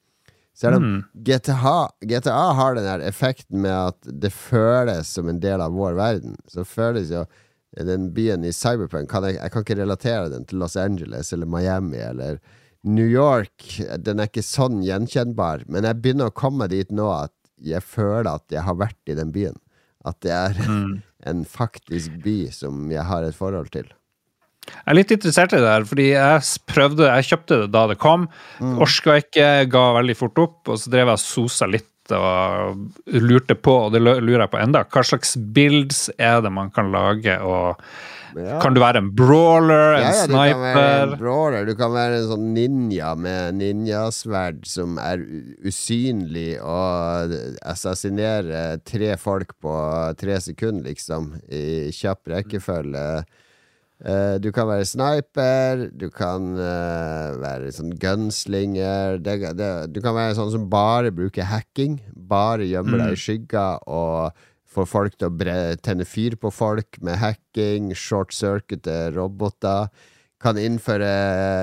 [0.54, 1.04] Selv om Mm.
[1.24, 5.94] GTA, GTA har den der effekten med at det føles som en del av vår
[5.96, 6.36] verden.
[6.46, 7.24] Så føles jo
[7.72, 11.46] den byen i Cyberpunk kan jeg, jeg kan ikke relatere den til Los Angeles eller
[11.46, 12.38] Miami eller
[12.84, 13.80] New York.
[13.96, 15.64] Den er ikke sånn gjenkjennbar.
[15.68, 19.14] Men jeg begynner å komme dit nå at jeg føler at jeg har vært i
[19.16, 19.56] den byen.
[20.04, 21.02] At det er Mm.
[21.26, 23.86] en faktisk by som jeg har et forhold til.
[24.66, 27.98] Jeg er litt interessert i det her, fordi jeg prøvde, jeg kjøpte det da det
[28.02, 28.28] kom.
[28.62, 28.76] Mm.
[28.82, 32.78] Orska ikke, ga veldig fort opp, og så drev jeg og sosa litt og
[33.22, 34.82] lurte på, og det lurer jeg på enda.
[34.90, 37.78] Hva slags builds er det man kan lage, og
[38.36, 38.58] Ja.
[38.62, 41.66] kan du være en brawler, en Ja, ja, du kan være en brawler.
[41.68, 45.22] Du kan være en sånn ninja med ninjasverd som er
[45.66, 47.36] usynlig og
[47.74, 49.76] assassinerer tre folk på
[50.20, 53.06] tre sekunder, liksom, i kjapp rekkefølge.
[54.02, 60.16] Eh, du kan være sniper, du kan eh, være sånn gunslinger det, det, Du kan
[60.16, 62.00] være sånn som bare bruker hacking.
[62.16, 64.34] Bare gjemmer deg i skygger og
[64.72, 69.90] får folk til å tenne fyr på folk med hacking, short circuite roboter.
[70.42, 71.10] Kan innføre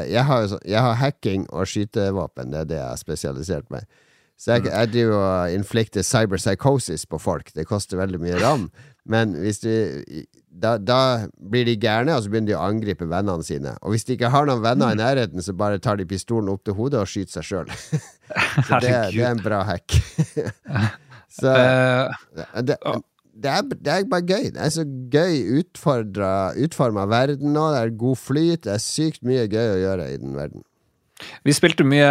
[0.08, 3.90] Jeg har, jeg har hacking og skytevåpen, det er det jeg har spesialisert meg.
[4.40, 7.50] Så jeg, jeg driver og inflikter cyberpsychosis på folk.
[7.52, 8.70] Det koster veldig mye ram.
[9.04, 9.74] Men hvis du
[10.50, 13.76] da, da blir de gærne, og så begynner de å angripe vennene sine.
[13.84, 16.64] Og hvis de ikke har noen venner i nærheten, så bare tar de pistolen opp
[16.64, 17.76] til hodet og skyter seg sjøl.
[18.86, 20.00] det, det er en bra hack.
[21.30, 22.24] så Eh,
[22.62, 22.78] det,
[23.40, 24.50] det, er, det er bare gøy.
[24.56, 25.62] Det er så gøy
[26.66, 27.68] utforma verden nå.
[27.74, 28.64] Det er god flyt.
[28.66, 30.66] Det er sykt mye gøy å gjøre i den verden.
[31.44, 32.10] vi spilte mye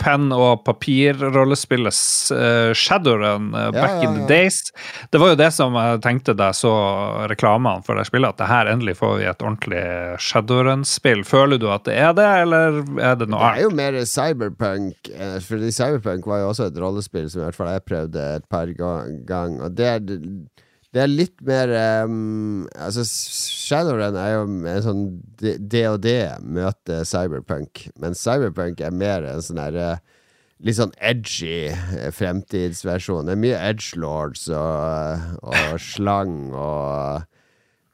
[0.00, 1.98] penn- og papirrollespillet
[2.34, 4.60] uh, Shadowrun uh, Ja, back ja, in the days.
[5.10, 6.74] Det var jo det som jeg tenkte da jeg så
[7.30, 9.84] reklamene for det spillet, at det her endelig får vi et ordentlig
[10.22, 11.24] Shadowrun-spill.
[11.28, 15.10] Føler du at det er det, eller er det noe Det er jo mer cyberpunk,
[15.14, 18.46] eh, fordi cyberpunk var jo også et rollespill som i hvert fall jeg prøvde et
[18.50, 19.64] par ganger.
[19.64, 20.04] Og det er,
[20.94, 21.70] det er litt mer
[22.06, 25.04] um, Altså, Shadowrun er jo en sånn
[25.42, 26.08] DOD
[26.46, 29.96] møter cyberpunk, men cyberpunk er mer en sånn herre
[30.64, 33.26] Litt sånn edgy eh, fremtidsversjon.
[33.26, 37.33] Det er mye edgelords og, og slang og Eh,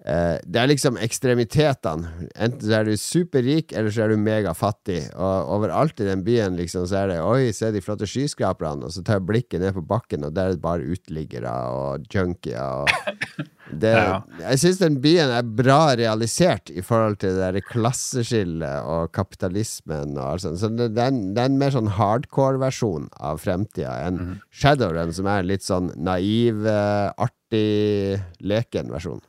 [0.01, 2.29] det er liksom ekstremitetene.
[2.41, 5.03] Enten så er du superrik, eller så er du megafattig.
[5.13, 8.89] Og overalt i den byen liksom så er det Oi, se de flotte skyskraperne.
[8.89, 12.09] Og så tar jeg blikket ned på bakken, og der er det bare uteliggere og
[12.09, 12.87] junkier.
[12.87, 12.89] Og
[13.85, 13.93] det.
[14.41, 20.17] Jeg syns den byen er bra realisert i forhold til det der klasseskillet og kapitalismen
[20.17, 20.63] og alt sånt.
[20.63, 25.13] Så det, det, er en, det er en mer sånn hardcore-versjon av fremtida enn Shadowrun,
[25.17, 29.21] som er en litt sånn naiv, eh, artig, leken versjon.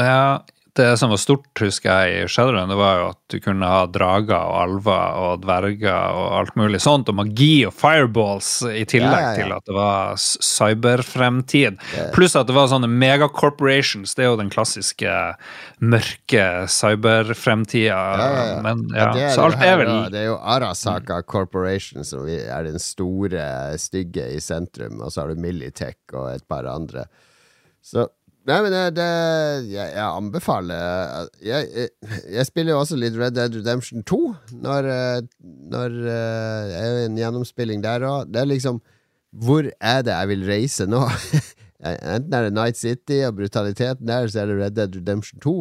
[0.00, 0.42] Ja,
[0.74, 3.84] det som var stort, husker jeg, i Shadowland, det var jo at du kunne ha
[3.94, 9.14] drager og alver og dverger og alt mulig sånt, og magi og fireballs i tillegg
[9.14, 9.36] Ja, ja, ja.
[9.38, 11.78] til at det var cyberfremtid.
[12.16, 14.16] Pluss at det var sånne megacorporations.
[14.18, 15.14] Det er jo den klassiske
[15.78, 18.00] mørke cyberfremtida.
[18.66, 19.92] Men Ja, ja, det er så alt er vel.
[20.10, 23.46] Det er jo Arasaka Corporation som er den store
[23.78, 27.06] stygge i sentrum, og så har du Militech og et par andre.
[27.84, 28.08] Så
[28.44, 29.08] Nei, men det, det
[29.72, 31.92] jeg, jeg anbefaler jeg, jeg,
[32.34, 34.18] jeg spiller jo også litt Red Dead Redemption 2
[34.66, 35.20] når, eh,
[35.72, 38.28] når Det er jo en gjennomspilling der òg.
[38.28, 38.82] Det er liksom
[39.32, 41.00] Hvor er det jeg vil reise nå?
[41.84, 45.56] Enten er det Night City og brutaliteten der, så er det Red Dead Redemption 2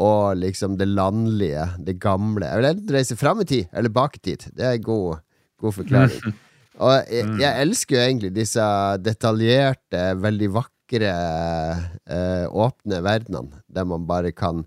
[0.00, 2.46] og liksom det landlige, det gamle.
[2.46, 4.46] Jeg vil enten reise fram i tid eller bak i tid.
[4.56, 5.20] Det er en god,
[5.60, 6.22] god forklaring.
[6.80, 8.66] Og jeg, jeg elsker jo egentlig disse
[9.04, 14.64] detaljerte, veldig vakre, eh, åpne verdenene, der man bare kan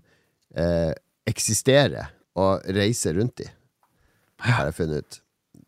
[0.56, 0.94] eh,
[1.28, 2.08] eksistere
[2.40, 3.48] og reise rundt i,
[4.48, 5.20] har jeg funnet ut.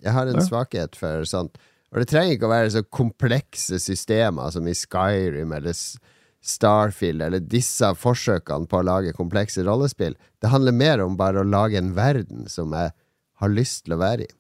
[0.03, 1.59] Jeg har en svakhet for sånt.
[1.93, 5.77] Og det trenger ikke å være så komplekse systemer som i Skyrim eller
[6.47, 10.17] Starfield, eller disse forsøkene på å lage komplekse rollespill.
[10.43, 12.93] Det handler mer om bare å lage en verden som jeg
[13.41, 14.35] har lyst til å være i.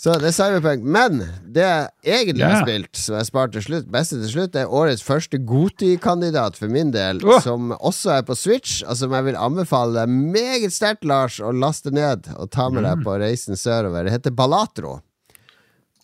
[0.00, 0.84] Så det er Cyberpunk.
[0.86, 1.90] Men det jeg
[2.24, 6.56] egentlig har spilt, som jeg sparte til slutt, beste til slutt, er årets første Goti-kandidat
[6.56, 7.40] for min del, oh.
[7.44, 11.52] som også er på Switch, og som jeg vil anbefale deg meget sterkt, Lars, å
[11.52, 14.06] laste ned og ta med deg på reisen sørover.
[14.06, 15.00] Det heter Balatro.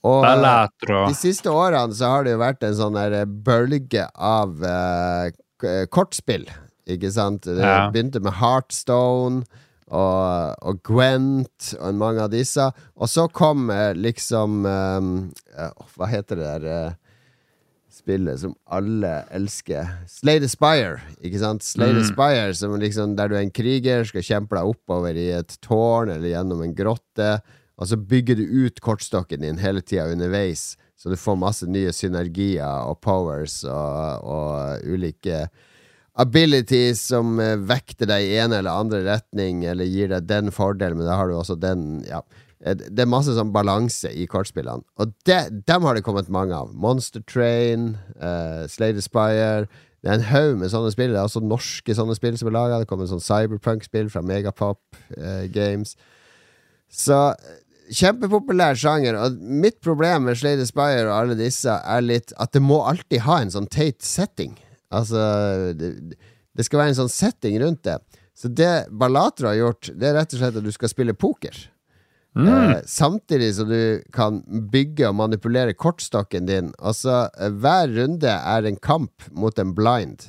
[0.06, 1.06] Og Balatro.
[1.08, 6.44] de siste årene så har det jo vært en sånn der bølge av uh, kortspill,
[6.86, 7.48] ikke sant?
[7.48, 7.88] Det Ja.
[7.90, 9.46] begynte med Heartstone
[9.86, 12.64] og, og Gwent og mange av disse.
[12.96, 16.96] Og så kom liksom eh, Hva heter det der eh,
[17.96, 19.88] spillet som alle elsker?
[20.10, 21.64] Slay the Spire, ikke sant?
[21.66, 22.10] Slay the Mm.
[22.10, 26.12] Spire, som liksom, der du er en kriger, skal kjempe deg oppover i et tårn
[26.12, 27.30] eller gjennom en grotte.
[27.76, 31.92] Og så bygger du ut kortstokken din hele tida underveis, så du får masse nye
[31.92, 35.42] synergier og powers og, og ulike
[36.16, 40.98] abilities som eh, vekter deg i en eller andre retning, eller gir deg den fordelen,
[41.00, 42.22] men da har du også den Ja.
[42.64, 46.56] Eh, Det er masse sånn balanse i kortspillene, og det, dem har det kommet mange
[46.56, 46.72] av.
[46.74, 49.68] Monster Train, uh, Slade the Spire.
[50.02, 51.10] Det er en haug med sånne spill.
[51.10, 52.78] Det er også norske sånne spill som er laga.
[52.78, 54.80] Det kommer sånn cyberpunk-spill fra Megapop
[55.18, 55.96] uh, Games.
[56.88, 57.34] Så
[57.86, 62.50] Kjempepopulær sjanger, og mitt problem med Slade Aspire Spire og alle disse er litt at
[62.56, 64.56] det må alltid ha en sånn teit setting.
[64.94, 65.90] Altså det,
[66.56, 67.98] det skal være en sånn setting rundt det.
[68.36, 71.56] Så det Balatro har gjort, det er rett og slett at du skal spille poker.
[72.36, 76.72] Eh, samtidig som du kan bygge og manipulere kortstokken din.
[76.84, 80.26] Altså, eh, hver runde er en kamp mot en blind.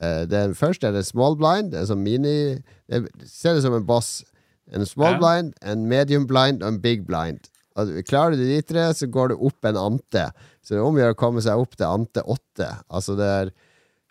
[0.00, 3.86] Eh, den første er det small blind, er sånn mini det, Ser ut som en
[3.88, 4.22] boss.
[4.70, 5.18] En small Ja.
[5.18, 7.48] blind, en medium blind og en big blind.
[7.74, 10.30] Og klarer du de tre, så går du opp en ante.
[10.62, 12.70] Så det er om å gjøre å komme seg opp til ante åtte.
[12.88, 13.50] Altså det er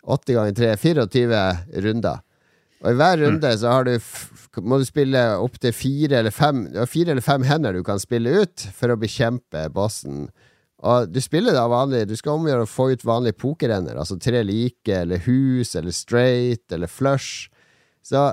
[0.06, 1.44] åtte ganger 3 24
[1.84, 2.24] runder.
[2.78, 3.96] Og i hver runde så har du
[4.62, 7.84] må du spille opp til fire eller fem Du har fire eller fem hender du
[7.86, 10.28] kan spille ut for å bekjempe bossen.
[10.86, 13.98] Og du spiller da vanlig Du skal omgjøre å få ut vanlige pokerender.
[13.98, 17.48] Altså tre like, eller hus, eller straight, eller flush.
[18.02, 18.30] Så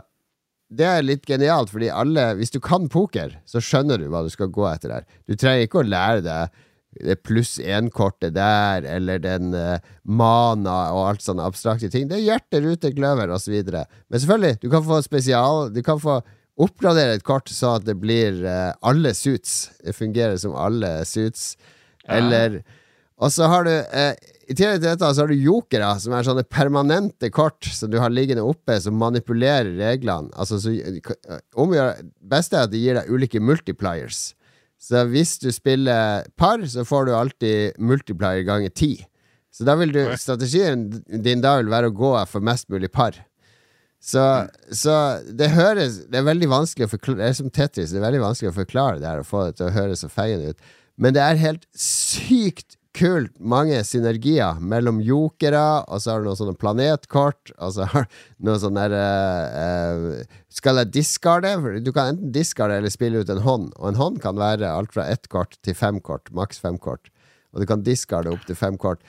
[0.76, 4.32] det er litt genialt, fordi alle Hvis du kan poker, så skjønner du hva du
[4.34, 5.10] skal gå etter der.
[5.26, 6.64] Du trenger ikke å lære deg det
[7.26, 12.08] pluss én-kortet der, eller den uh, mana og alt sånne abstrakte ting.
[12.10, 13.58] Det er hjerte, rute, kløver osv.
[13.66, 16.22] Men selvfølgelig, du kan få spesial Du kan få
[16.56, 19.74] oppgradere et kort så at det blir uh, alle suits.
[19.84, 21.54] Det fungerer som alle suits.
[22.08, 22.62] Eller
[23.18, 24.14] Og så har du uh,
[24.46, 28.00] I tillegg til dette så har du jokere, som er sånne permanente kort som du
[28.00, 30.32] har liggende oppe, som manipulerer reglene.
[30.38, 30.76] Altså, så,
[31.58, 34.30] omgjør, beste er at de gir deg ulike multipliers.
[34.82, 38.94] Så hvis du spiller par, så får du alltid multiplier ganger ti.
[39.56, 40.90] Så da vil du, strategien
[41.24, 43.18] din da vil være å gå for mest mulig par.
[44.06, 44.22] Så,
[44.70, 44.96] så
[45.34, 48.20] det høres Det er veldig vanskelig å forklare Det er som Tetris, det er veldig
[48.22, 50.68] vanskelig å forklare det her og få det til å høres så feiende ut.
[51.02, 56.40] Men det er helt sykt kult mange synergier mellom jokere, og så har du noen
[56.40, 61.52] sånne planetkort, og så har du noen sånne uh, uh, Skal jeg discarde?
[61.84, 64.96] Du kan enten discarde eller spille ut en hånd, og en hånd kan være alt
[64.96, 67.12] fra ett kort til fem kort, maks fem kort.
[67.56, 69.04] Og du kan discarde opp til fem kort.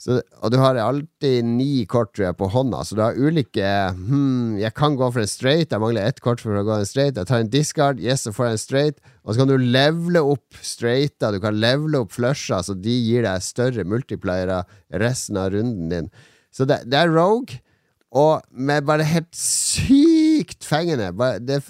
[0.00, 3.68] Så, og du har alltid ni kort tror jeg, på hånda, så du har ulike
[3.98, 6.88] hmm, Jeg kan gå for en straight, jeg mangler ett kort for å gå en
[6.88, 7.18] straight.
[7.20, 9.02] Jeg tar en discard, yes, så får jeg en straight.
[9.20, 13.26] Og så kan du levele opp straighta, du kan levele opp flusha, så de gir
[13.28, 14.62] deg større multipliere
[15.02, 16.08] resten av runden din.
[16.48, 17.60] Så det, det er Rogue,
[18.10, 21.12] og med bare helt sykt fengende.
[21.12, 21.60] Bare, det,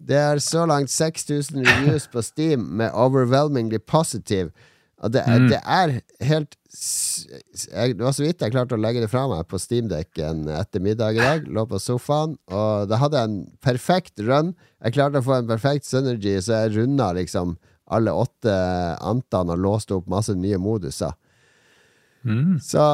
[0.00, 4.48] det er så langt 6000 reviews på Steam med overwhelmingly positive.
[5.12, 5.92] Det, er- det er
[6.28, 10.42] helt jeg, Det var så vidt jeg klarte å legge det fra meg på Steamdekken
[10.52, 11.46] etter middag i dag.
[11.48, 14.54] Lå på sofaen, og da hadde jeg en perfekt run.
[14.84, 17.56] Jeg klarte å få en perfekt synergy, så jeg runda liksom
[17.88, 18.52] alle åtte
[19.06, 21.14] antene og låste opp masse nye moduser.
[22.26, 22.58] Mm.
[22.60, 22.84] Så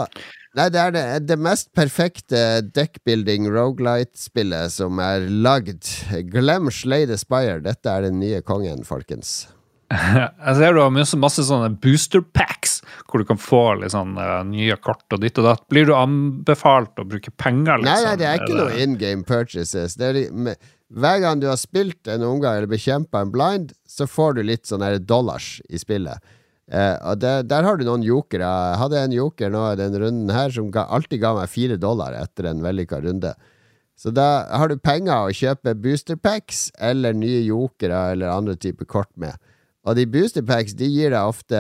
[0.53, 5.89] Nei, det er det, det mest perfekte deckbuilding rogelight-spillet som er lagd.
[6.29, 7.63] Glem Slay the Spire.
[7.65, 9.47] Dette er den nye kongen, folkens.
[10.47, 12.79] Jeg ser du har masse, masse sånne booster packs,
[13.11, 13.61] hvor du kan få
[13.93, 15.65] sånn eh, nye kort og ditt og datt.
[15.73, 17.91] Blir du anbefalt å bruke penger, liksom?
[17.93, 19.99] Nei, nei, det er ikke noe in game purchases.
[20.01, 20.57] Det li- med,
[20.93, 24.69] hver gang du har spilt en omgang eller bekjempa en blind, så får du litt
[24.69, 26.21] sånne dollars i spillet.
[26.73, 28.49] Eh, og der, der har du noen jokere.
[28.49, 31.77] Jeg hadde en joker nå i den runden her som ga, alltid ga meg fire
[31.81, 33.35] dollar etter en vellykka runde.
[33.99, 38.89] Så da har du penger å kjøpe booster packs eller nye jokere eller andre typer
[38.89, 39.37] kort med.
[39.83, 41.59] Og de booster packs de gir deg ofte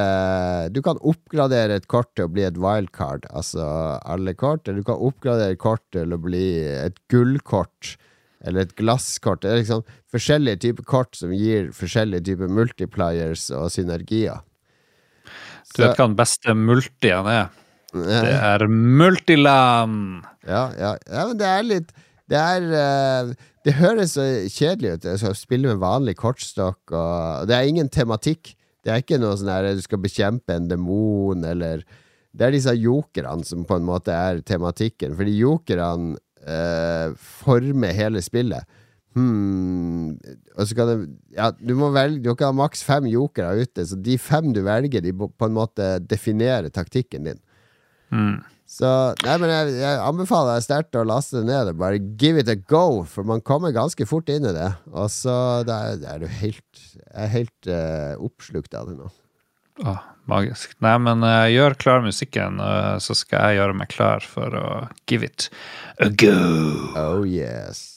[0.70, 3.64] Du kan oppgradere et kort til å bli et wildcard, altså
[4.06, 4.68] alle kort.
[4.68, 7.96] Eller du kan oppgradere et kort til å bli et gullkort
[8.42, 9.42] eller et glasskort.
[9.42, 14.42] Det er liksom forskjellige typer kort som gir forskjellige typer multipliers og synergier.
[15.72, 17.52] Du vet hva den beste multien er?
[17.92, 20.24] Det er multiland!
[20.48, 21.90] Ja, ja, ja, men det er litt
[22.26, 27.46] Det er uh, Det høres så kjedelig ut Jeg skal spille med vanlig kortstokk, og
[27.46, 28.56] det er ingen tematikk.
[28.82, 31.84] Det er ikke noe sånn her du skal bekjempe en demon, eller
[32.32, 38.22] Det er disse jokerne som på en måte er tematikken, fordi jokerne eh, former hele
[38.24, 38.66] spillet.
[39.12, 40.16] Hmm.
[40.56, 40.96] Og så kan det,
[41.36, 44.62] ja, du må velge Du kan ha maks fem jokere ute, så de fem du
[44.64, 47.42] velger, de på en måte definerer taktikken din.
[48.12, 48.40] Mm.
[48.72, 48.88] Så
[49.20, 51.74] nei, men jeg, jeg anbefaler deg sterkt å laste det ned.
[51.76, 54.70] Bare give it a go, for man kommer ganske fort inn i det.
[54.96, 59.10] Og så er, er du helt er helt uh, oppslukt av det nå.
[59.84, 60.00] Åh,
[60.30, 60.72] magisk.
[60.84, 64.66] Nei, men uh, gjør klar musikken, uh, så skal jeg gjøre meg klar for å
[65.10, 65.50] give it
[66.00, 66.32] a go.
[66.96, 67.91] Oh yes.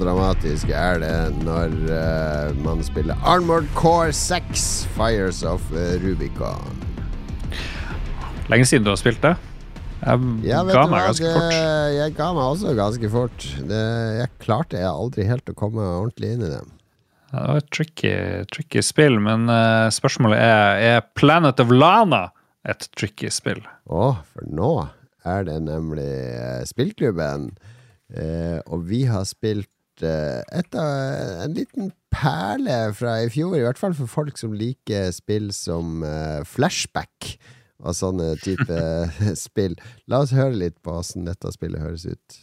[0.00, 6.80] Dramatisk er det når uh, man spiller Armored Core 6 Fires of uh, Rubicon.
[8.50, 9.34] Lenge siden du har spilt det?
[10.02, 11.54] Jeg Ja, ga meg hva, ganske det, fort.
[11.96, 13.46] jeg ga meg også ganske fort.
[13.70, 13.82] Det,
[14.20, 16.62] jeg klarte jeg aldri helt å komme ordentlig inn i det.
[17.32, 18.12] Det var et tricky,
[18.54, 22.28] tricky spill, men uh, spørsmålet er er Planet of Lana
[22.66, 23.64] et tricky spill.
[23.90, 24.70] Å, for nå
[25.26, 26.06] er det nemlig
[26.38, 27.50] uh, spillklubben.
[28.14, 33.64] Uh, og vi har spilt eh, et av, en liten perle fra i fjor, i
[33.64, 37.36] hvert fall for folk som liker spill som eh, Flashback
[37.84, 38.80] og sånne type
[39.46, 39.76] spill.
[40.08, 42.40] La oss høre litt på åssen dette spillet høres ut.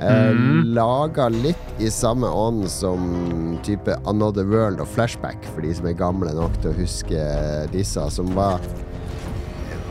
[0.01, 0.33] Uh,
[0.75, 2.99] Laga litt i samme ånd som
[3.63, 7.19] type Another World og Flashback, for de som er gamle nok til å huske
[7.71, 8.59] disse, som var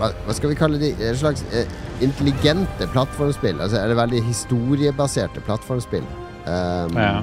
[0.01, 0.93] hva, hva skal vi kalle de?
[1.05, 1.69] En slags eh,
[2.05, 3.61] intelligente plattformspill.
[3.61, 6.05] Altså er det veldig historiebaserte plattformspill.
[6.45, 7.21] Um, Ja.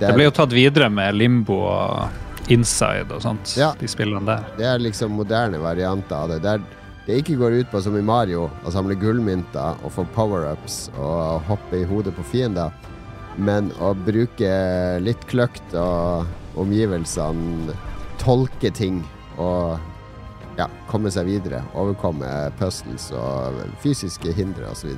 [0.00, 3.54] Det ble jo tatt videre med Limbo og Inside og sånt.
[3.60, 3.74] Ja.
[3.78, 4.46] De spillene der.
[4.58, 6.40] Det er liksom moderne varianter av det.
[6.44, 6.62] Der
[7.06, 11.46] det ikke går ut på som i Mario å samle gullmynter og få power-ups og
[11.48, 12.70] hoppe i hodet på fiender,
[13.40, 14.50] men å bruke
[15.02, 17.74] litt kløkt og omgivelsene,
[18.20, 19.00] tolke ting
[19.40, 19.80] og
[20.60, 21.64] ja, komme seg videre.
[21.74, 22.28] Overkomme
[22.60, 24.92] puzzles og fysiske hindre osv.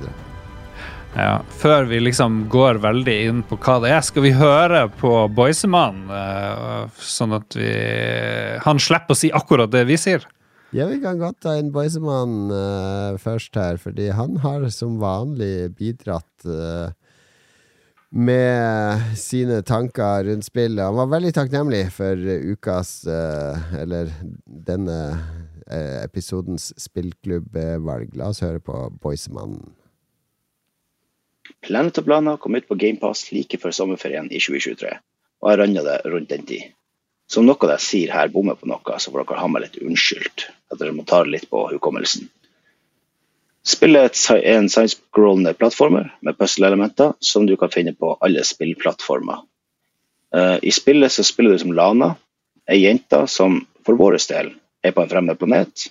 [1.13, 5.11] Ja, før vi liksom går veldig inn på hva det er, skal vi høre på
[5.29, 7.69] Boisemann, eh, sånn at vi
[8.65, 10.25] Han slipper å si akkurat det vi sier.
[10.73, 15.69] Ja, vi kan godt ta inn Boisemann uh, først her, fordi han har som vanlig
[15.77, 16.89] bidratt uh,
[18.09, 20.81] med sine tanker rundt spillet.
[20.81, 22.17] Han var veldig takknemlig for
[22.53, 24.09] ukas, uh, eller
[24.45, 24.97] denne
[25.67, 28.13] eh, episodens spillklubbvalg.
[28.17, 29.59] La oss høre på Boisemann.
[31.63, 34.93] Planet of Lana kom ut på GamePass like før sommerferien i 2023,
[35.43, 36.71] og jeg runda det rundt den tid.
[37.27, 39.79] Så om noe jeg sier her bommer på noe, så får dere ha meg litt
[39.81, 40.47] unnskyldt.
[40.71, 42.27] At dere må ta litt på hukommelsen.
[43.63, 49.39] Spillet er en science-scrollende plattformer med puzzle-elementer som du kan finne på alle spillplattformer.
[50.35, 52.13] Eh, I spillet så spiller du som Lana,
[52.67, 54.51] ei jente som for vår del
[54.83, 55.87] er på en fremmed planet.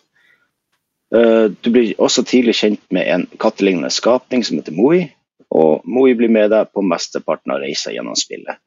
[1.15, 5.09] Eh, Du blir også tidlig kjent med en kattelignende skapning som heter Moi,
[5.53, 8.61] og Moi blir med deg på mesteparten av reisa gjennom spillet.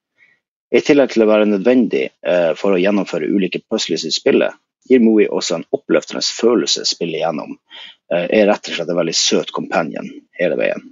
[0.75, 4.53] I tillegg til å være nødvendig eh, for å gjennomføre ulike puzzles i spillet,
[4.89, 7.55] gir Moi også en oppløftende følelse å spille gjennom.
[8.13, 10.09] Eh, er rett og slett en veldig søt companion
[10.39, 10.91] hele veien.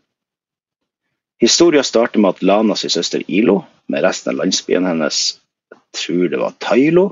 [1.44, 5.20] Historien starter med at Lana sin søster Ilo, med resten av landsbyen hennes,
[5.74, 7.08] jeg tror det var Tailo,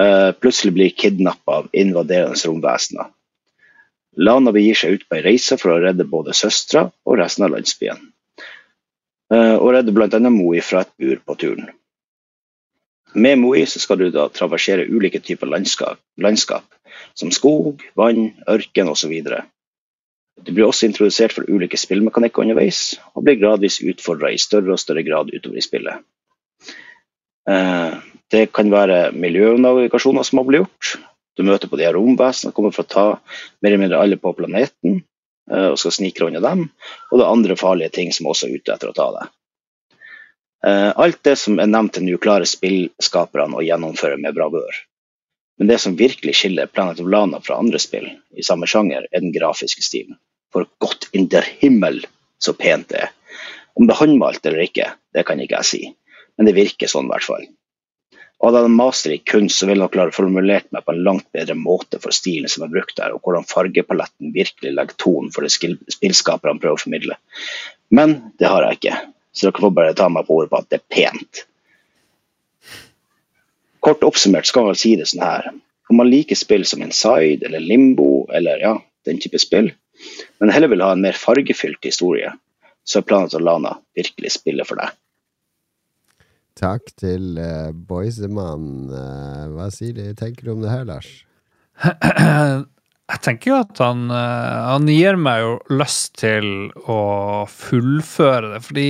[0.00, 3.12] eh, plutselig blir kidnappa av invaderende romvesener.
[4.16, 7.54] Lana begir seg ut på ei reise for å redde både søstera og resten av
[7.54, 8.00] landsbyen.
[9.32, 10.18] Eh, Og redde bl.a.
[10.28, 11.70] Moi fra et bur på turen.
[13.14, 16.64] Med Moi skal du da traversere ulike typer landskap, landskap
[17.14, 19.12] som skog, vann, ørken osv.
[20.42, 24.80] Du blir også introdusert for ulike spillmekanikker underveis, og blir gradvis utfordra i større og
[24.80, 26.04] større grad utover i spillet.
[27.48, 28.00] Eh,
[28.32, 31.11] Det kan være miljønavigasjoner som har blitt gjort.
[31.36, 34.34] Du møter på de her romvesenene kommer for å ta mer eller mindre alle på
[34.36, 35.00] planeten,
[35.50, 36.66] eh, og skal snike unna dem.
[37.10, 39.32] Og det er andre farlige ting som også er ute etter å ta deg.
[40.66, 44.82] Eh, Alt det som er nevnt til nå, klarer spillskaperne å gjennomføre med bravør.
[45.58, 49.24] Men det som virkelig skiller Planet of Lana fra andre spill i samme sjanger, er
[49.24, 50.18] den grafiske stilen.
[50.52, 52.02] For godt in der himmel
[52.42, 53.10] så pent det er.
[53.78, 55.82] Om det er håndmalt eller ikke, det kan ikke jeg si,
[56.36, 57.46] men det virker sånn i hvert fall.
[58.42, 60.90] Og hadde jeg en master i kunst, så ville jeg klare å formulert meg på
[60.90, 64.98] en langt bedre måte for stilen som er brukt der, og hvordan fargepaletten virkelig legger
[64.98, 67.18] tonen for det spillskaperne prøver å formidle.
[67.94, 68.96] Men det har jeg ikke,
[69.30, 71.44] så dere får bare ta meg på ordet på at det er pent.
[73.82, 75.52] Kort oppsummert skal man si det sånn her.
[75.90, 78.74] Om man liker spill som Inside eller Limbo eller ja,
[79.06, 79.70] den type spill,
[80.42, 82.34] men heller vil ha en mer fargefylt historie,
[82.82, 84.98] så er Planet of Lana virkelig spillet for deg.
[86.58, 88.90] Takk til uh, Boysemann.
[88.92, 91.08] Uh, hva sier du, tenker du om det her, Lars?
[93.12, 96.46] Jeg tenker jo at han, uh, han gir meg jo lyst til
[96.88, 97.00] å
[97.50, 98.88] fullføre det, fordi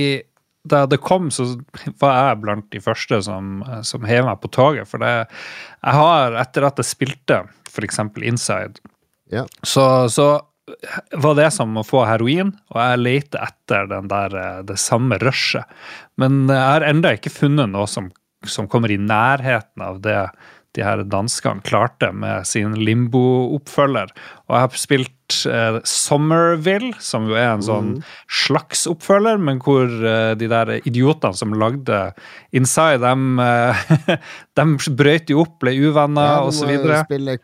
[0.69, 1.49] da det kom, så
[1.99, 4.87] var jeg blant de første som, som hev meg på toget.
[4.87, 5.11] For det,
[5.83, 7.99] jeg har, etter at jeg spilte f.eks.
[8.23, 8.79] Inside,
[9.33, 9.43] Ja.
[9.65, 10.27] så, så
[11.11, 15.67] var det som å få heroin, og jeg leter etter der, eh, det samme rushet.
[16.17, 18.11] Men jeg har ennå ikke funnet noe som,
[18.45, 20.19] som kommer i nærheten av det
[20.73, 24.09] de her danskene klarte med sin limbo-oppfølger.
[24.49, 27.91] Og jeg har spilt eh, Somerville, som jo er en sånn
[28.25, 32.01] slags oppfølger, men hvor eh, de der idiotene som lagde
[32.57, 34.17] Inside, de, eh,
[34.59, 34.67] de
[34.97, 36.65] brøt jo opp, ble uvenner Ja, osv.
[36.67, 37.37] du må jo spille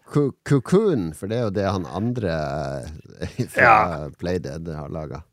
[0.49, 2.35] Cocoon, for det er jo det han andre
[3.21, 3.79] eh, fra Ja.
[4.19, 5.23] Playdead har laga.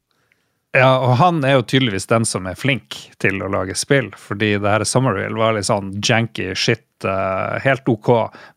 [0.77, 4.57] Ja, og han er jo tydeligvis den som er flink til å lage spill, fordi
[4.61, 8.07] det her Summerville var litt sånn janky shit, Uh, helt ok,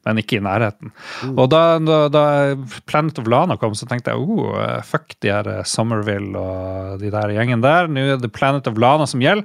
[0.07, 0.93] men ikke i nærheten.
[1.33, 2.21] Og da, da, da
[2.87, 7.03] Planet of Lana kom, så tenkte jeg oh, eh, fuck de her eh, Summerville og
[7.03, 9.43] de der gjengen der, nå er det Planet of Lana som gjelder.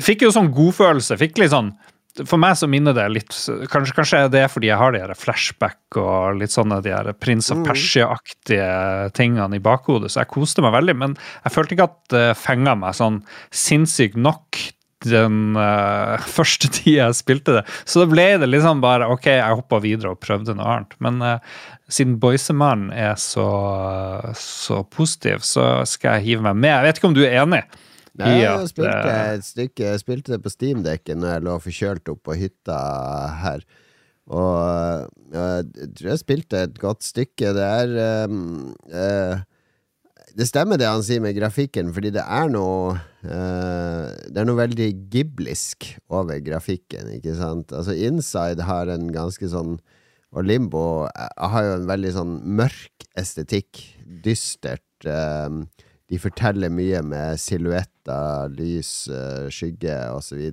[0.00, 1.74] Fikk jo sånn godfølelse, fikk litt sånn
[2.24, 3.34] for meg så minner det litt
[3.72, 7.50] Kanskje, kanskje er fordi jeg har de her flashback og litt sånne de her prins
[7.52, 10.96] av Persia-aktige tingene i bakhodet, så jeg koste meg veldig.
[11.02, 13.20] Men jeg følte ikke at det fenga meg sånn
[13.54, 14.60] sinnssykt nok
[15.04, 17.64] den uh, første tida jeg spilte det.
[17.84, 20.96] Så da ble det liksom bare OK, jeg hoppa videre og prøvde noe annet.
[21.04, 21.58] Men uh,
[21.92, 23.48] siden Boysemannen er så,
[24.40, 26.72] så positiv, så skal jeg hive meg med.
[26.72, 27.66] Jeg vet ikke om du er enig?
[28.20, 32.22] Nei, jeg spilte et stykke Jeg spilte det på Steamdekken når jeg lå forkjølt opp
[32.26, 32.78] på hytta
[33.42, 33.66] her.
[34.26, 37.52] Og jeg tror jeg spilte et godt stykke.
[37.54, 39.36] Det er um, uh,
[40.36, 44.58] Det stemmer det han sier med grafikken, fordi det er noe uh, Det er noe
[44.58, 47.70] veldig giblisk over grafikken, ikke sant?
[47.76, 49.76] Altså Inside har en ganske sånn
[50.36, 53.82] og Limbo eh, har jo en veldig sånn mørk estetikk.
[54.24, 54.82] Dystert.
[55.04, 55.62] eh,
[56.10, 60.44] de forteller mye med silhuetter, lys, eh, skygge osv.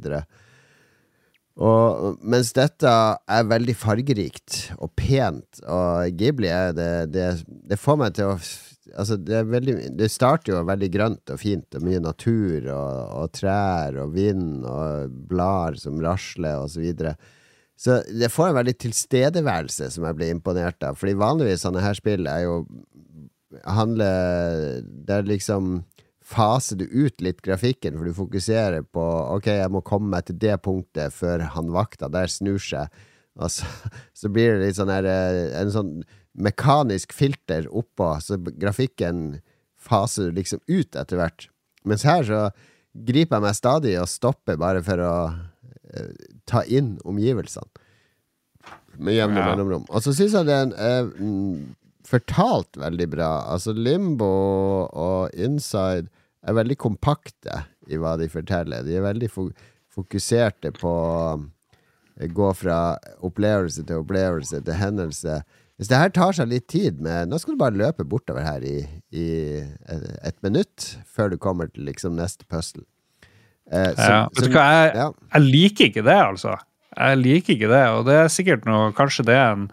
[1.54, 8.00] Og, mens dette er veldig fargerikt og pent, og Ghibli er det, det, det får
[8.04, 8.38] meg til å
[9.00, 13.32] Altså, det, veldig, det starter jo veldig grønt og fint, og mye natur og, og
[13.34, 17.16] trær og vind og blader som rasler og så videre.
[17.80, 21.00] Så det får en veldig tilstedeværelse som jeg blir imponert av.
[21.00, 22.60] Fordi vanligvis sånne her spill er jo
[23.66, 25.84] handler Det er liksom
[26.24, 29.04] faser du ut litt grafikken, for du fokuserer på
[29.36, 32.88] Ok, jeg må komme meg til det punktet før han vakta der snur seg.
[33.36, 33.66] Og så,
[34.20, 35.96] så blir det litt sånn her eh, En sånn
[36.34, 39.42] mekanisk filter oppå, så grafikken
[39.78, 41.50] faser du liksom ut etter hvert.
[41.86, 42.40] Mens her så
[42.94, 45.14] griper jeg meg stadig og stopper bare for å
[45.94, 46.10] eh,
[46.50, 47.68] ta inn omgivelsene.
[48.98, 49.50] Med jevne Ja.
[49.52, 49.86] mellomrom.
[49.90, 51.12] Og så syns jeg det er en, eh,
[52.14, 53.32] fortalt veldig bra.
[53.54, 54.30] Altså Limbo
[54.94, 56.08] og Inside
[56.44, 58.84] er veldig kompakte i hva de forteller.
[58.86, 59.30] De er veldig
[59.94, 62.80] fokuserte på å gå fra
[63.26, 65.40] opplevelse til opplevelse til hendelse.
[65.82, 68.62] Hvis det her tar seg litt tid med Nå skal du bare løpe bortover her
[68.62, 68.76] i,
[69.10, 69.26] i
[69.90, 72.86] et, et minutt før du kommer til liksom neste puzzle.
[73.72, 74.20] Eh, så- Ja.
[74.38, 75.08] Vet du hva, jeg, ja.
[75.34, 76.54] jeg liker ikke det, altså.
[76.94, 79.64] Jeg liker ikke det, og det er sikkert noe Kanskje det er en,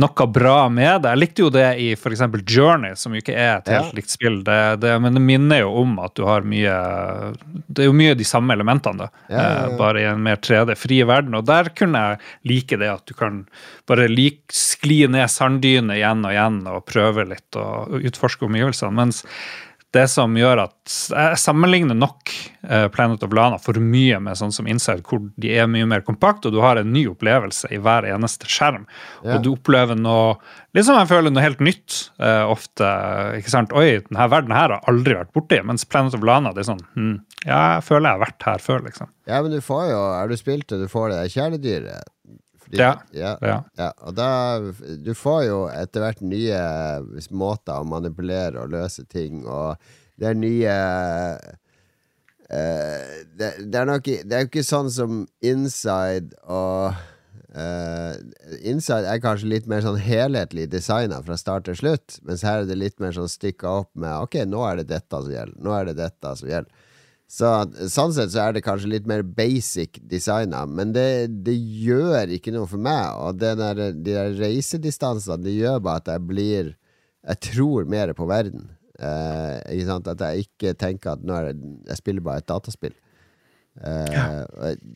[0.00, 1.10] noe bra med det.
[1.14, 2.22] Jeg likte jo det i f.eks.
[2.50, 3.96] Journey, som jo ikke er et helt Ja.
[3.98, 6.74] likt spill, det, det, men det minner jo om at du har mye
[7.68, 9.08] Det er jo mye de samme elementene, da.
[9.28, 9.66] Ja, ja.
[9.68, 11.34] Eh, bare i en mer 3D-fri verden.
[11.38, 12.20] Og der kunne jeg
[12.50, 13.44] like det at du kan
[13.86, 18.92] bare lik, skli ned sanddynet igjen og igjen og prøve litt og utforske omgivelsene.
[18.94, 19.24] mens
[19.94, 22.32] det som gjør at Jeg sammenligner nok
[22.66, 26.04] eh, Planet of Lana for mye med sånn som Inside, hvor de er mye mer
[26.06, 28.88] kompakte, og du har en ny opplevelse i hver eneste skjerm.
[29.22, 29.36] Yeah.
[29.36, 30.34] Og du opplever noe
[30.74, 32.88] liksom jeg føler noe helt nytt eh, ofte.
[33.38, 33.74] ikke sant?
[33.76, 35.60] Oi, denne verden her har aldri vært borti.
[35.66, 37.14] Mens Planet of Lana det er sånn hm,
[37.44, 39.12] Ja, jeg føler jeg har vært her før, liksom.
[39.30, 42.10] Ja, men du får jo Har du spilt det, du får det kjæledyret.
[42.64, 42.92] Fordi- Ja.
[43.12, 43.34] ja.
[43.76, 43.92] Ja.
[44.02, 44.58] Og da
[45.04, 46.60] Du får jo etter hvert nye
[47.30, 49.76] måter å manipulere og løse ting, og
[50.18, 50.76] det er nye
[52.50, 56.94] uh, det, det er nok Det er jo ikke sånn som Inside og
[57.54, 58.16] Uh,
[58.66, 62.66] Inside er kanskje litt mer sånn helhetlig designa fra start til slutt, mens her er
[62.66, 65.54] det litt mer sånn stykka opp med Ok, nå er det dette som gjelder.
[65.62, 66.83] Nå er det dette som gjelder.
[67.34, 67.50] Så
[67.90, 72.54] Sånn sett så er det kanskje litt mer basic designa, men det, det gjør ikke
[72.54, 73.18] noe for meg.
[73.18, 76.72] Og det der, de der reisedistansene Det gjør bare at jeg blir
[77.24, 78.68] Jeg tror mer på verden.
[79.00, 80.10] Eh, ikke sant?
[80.12, 82.94] At jeg ikke tenker at nå er det, jeg spiller bare et dataspill.
[83.82, 84.26] Eh, ja.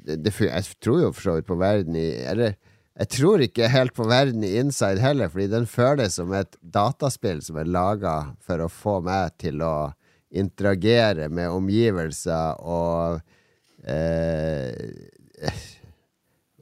[0.07, 2.55] det, jeg tror jo for så vidt på verden i Eller
[2.99, 7.43] jeg tror ikke helt på verden i Inside heller, fordi den føles som et dataspill
[7.47, 9.93] som er laga for å få meg til å
[10.31, 13.21] interagere med omgivelser og
[13.89, 14.73] eh,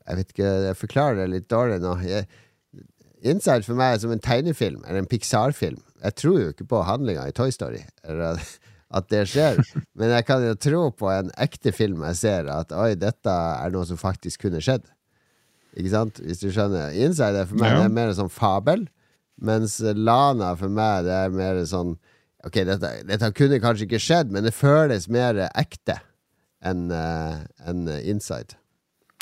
[0.06, 1.96] Jeg vet ikke, jeg forklarer det litt dårlig nå.
[2.06, 2.28] Jeg,
[3.26, 5.80] Inside for meg er som en tegnefilm, eller en Pixar-film.
[6.04, 8.38] Jeg tror jo ikke på handlinga i Toy Story, eller
[8.94, 9.58] at, det skjer.
[9.98, 13.72] Men jeg kan jo tro på en ekte film jeg ser, at oi, dette er
[13.74, 14.84] noe som faktisk kunne skjedd.
[15.76, 16.20] Ikke sant?
[16.22, 16.94] Hvis du skjønner.
[16.94, 17.80] Inside er for meg Ja.
[17.80, 18.86] det er mer sånn fabel,
[19.42, 21.96] mens Lana for meg det er mer sånn
[22.46, 25.98] Ok, dette, dette kunne kanskje ikke skjedd, men det føles mer ekte
[26.66, 28.54] enn uh, en Inside.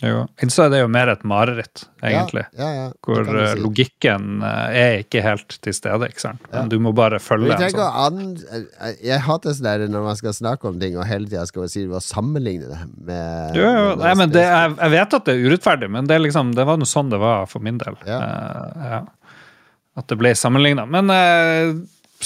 [0.02, 0.24] Jo.
[0.42, 2.42] Inside er jo mer et mareritt, egentlig.
[2.58, 3.60] Ja, ja, ja, Hvor eh, si.
[3.62, 6.08] logikken eh, er ikke helt til stede.
[6.10, 6.42] ikke sant?
[6.52, 8.26] Men du må bare følge en sånn.
[8.82, 11.62] Jeg- Jeg hater sånn der når man skal snakke om ting, og hele tida skal
[11.64, 15.24] man si å sammenligne det med Jo, jo, nei, men det, jeg, jeg vet at
[15.30, 17.96] det er urettferdig, men det, liksom, det var noe sånn det var for min del.
[18.04, 18.18] Ja.
[18.20, 19.02] Uh, ja.
[19.96, 20.84] At det ble sammenligna.
[20.90, 21.70] Men eh,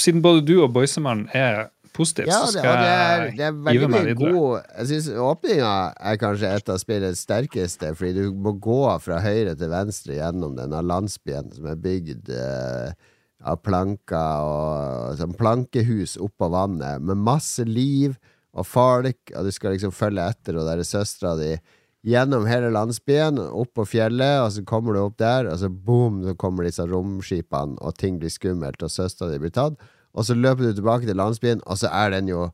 [0.01, 3.45] siden både du og Boysemann er positive, Ja, så skal og det er, jeg det
[3.47, 4.31] er veldig meg videre.
[4.33, 5.75] god Jeg syns åpninga
[6.11, 10.57] er kanskje et av spillets sterkeste, fordi du må gå fra høyre til venstre gjennom
[10.59, 12.93] denne landsbyen som er bygd eh,
[13.39, 18.17] av planker og sånn plankehus oppå vannet, med masse liv
[18.57, 21.53] og folk, og du skal liksom følge etter, og der er søstera di
[22.05, 26.21] gjennom hele landsbyen, opp på fjellet, og så kommer du opp der, og så boom,
[26.23, 29.79] så kommer disse romskipene, og ting blir skummelt, og søstera di blir tatt.
[30.15, 32.49] Og så løper du tilbake til landsbyen, og så er den jo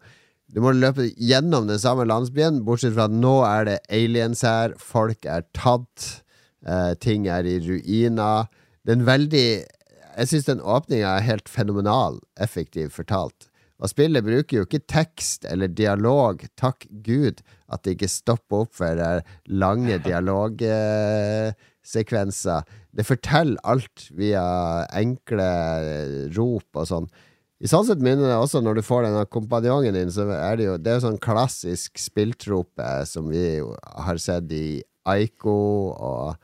[0.54, 4.76] Du må løpe gjennom den samme landsbyen, bortsett fra at nå er det aliens her,
[4.78, 6.22] folk er tatt,
[6.62, 8.46] eh, ting er i ruiner.
[8.86, 9.66] Den veldig
[10.16, 13.50] Jeg syns den åpninga er helt fenomenal effektivt fortalt.
[13.86, 18.74] Og spillet bruker jo ikke tekst eller dialog, takk Gud at det ikke stopper opp
[18.80, 19.22] for eh,
[19.54, 22.66] lange dialogsekvenser.
[22.96, 24.42] Det forteller alt via
[24.90, 25.46] enkle
[26.34, 27.06] rop og sånn.
[27.62, 30.66] I sånn sett minner det også, når du får denne kompanjongen din, så er det
[30.66, 35.56] jo Det er sånn klassisk spilltrope som vi har sett i Aiko
[35.94, 36.36] og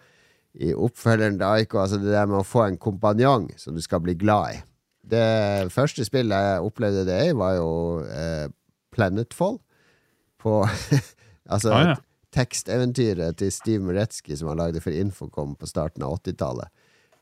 [0.61, 1.77] i oppfølgeren til Aiko.
[1.81, 4.57] Altså det der med å få en kompanjong som du skal bli glad i.
[5.03, 7.71] Det første spillet jeg opplevde det i, var jo
[8.05, 8.47] eh,
[8.93, 9.57] Planetfall.
[10.41, 10.61] På
[11.51, 11.95] Altså Ah, ja.
[12.31, 16.69] teksteventyret til Steve Muretzky som han lagde for Infocom på starten av 80-tallet.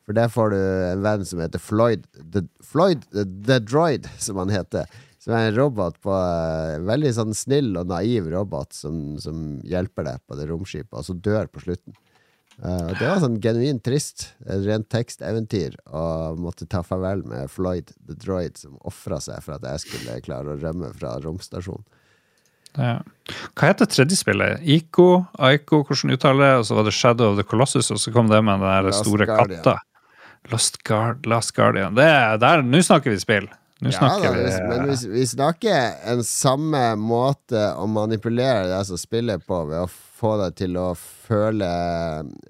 [0.06, 4.38] For der får du en venn som heter Floyd The, Floyd the, the Droid, som
[4.42, 4.86] han heter.
[5.20, 10.08] Som er en robot på uh, Veldig sånn snill og naiv robot som, som hjelper
[10.08, 11.98] deg på det romskipet, og så dør på slutten.
[12.60, 14.34] Og det var sånn genuint trist.
[14.44, 15.78] Et rent teksteventyr.
[15.96, 20.20] Og måtte ta farvel med Floyd the Droid, som ofra seg for at jeg skulle
[20.26, 21.86] klare å rømme fra romstasjonen.
[22.78, 23.00] Ja.
[23.58, 24.62] Hva heter tredje spillet?
[24.62, 25.26] Ico?
[25.42, 26.52] Aiko, hvordan uttaler det?
[26.62, 28.90] Og så var det Shadow of the Colossus, og så kom det med den der
[28.90, 29.64] Last store Guardian.
[29.64, 29.80] katta.
[30.52, 31.96] Lost, Guard, Last Guardian.
[31.98, 33.50] Det er der, Nå snakker vi spill.
[33.80, 39.00] Nå Ja, da, vi men vi, vi snakker en samme måte å manipulere deg som
[39.00, 41.70] spiller på, ved å få deg til å føle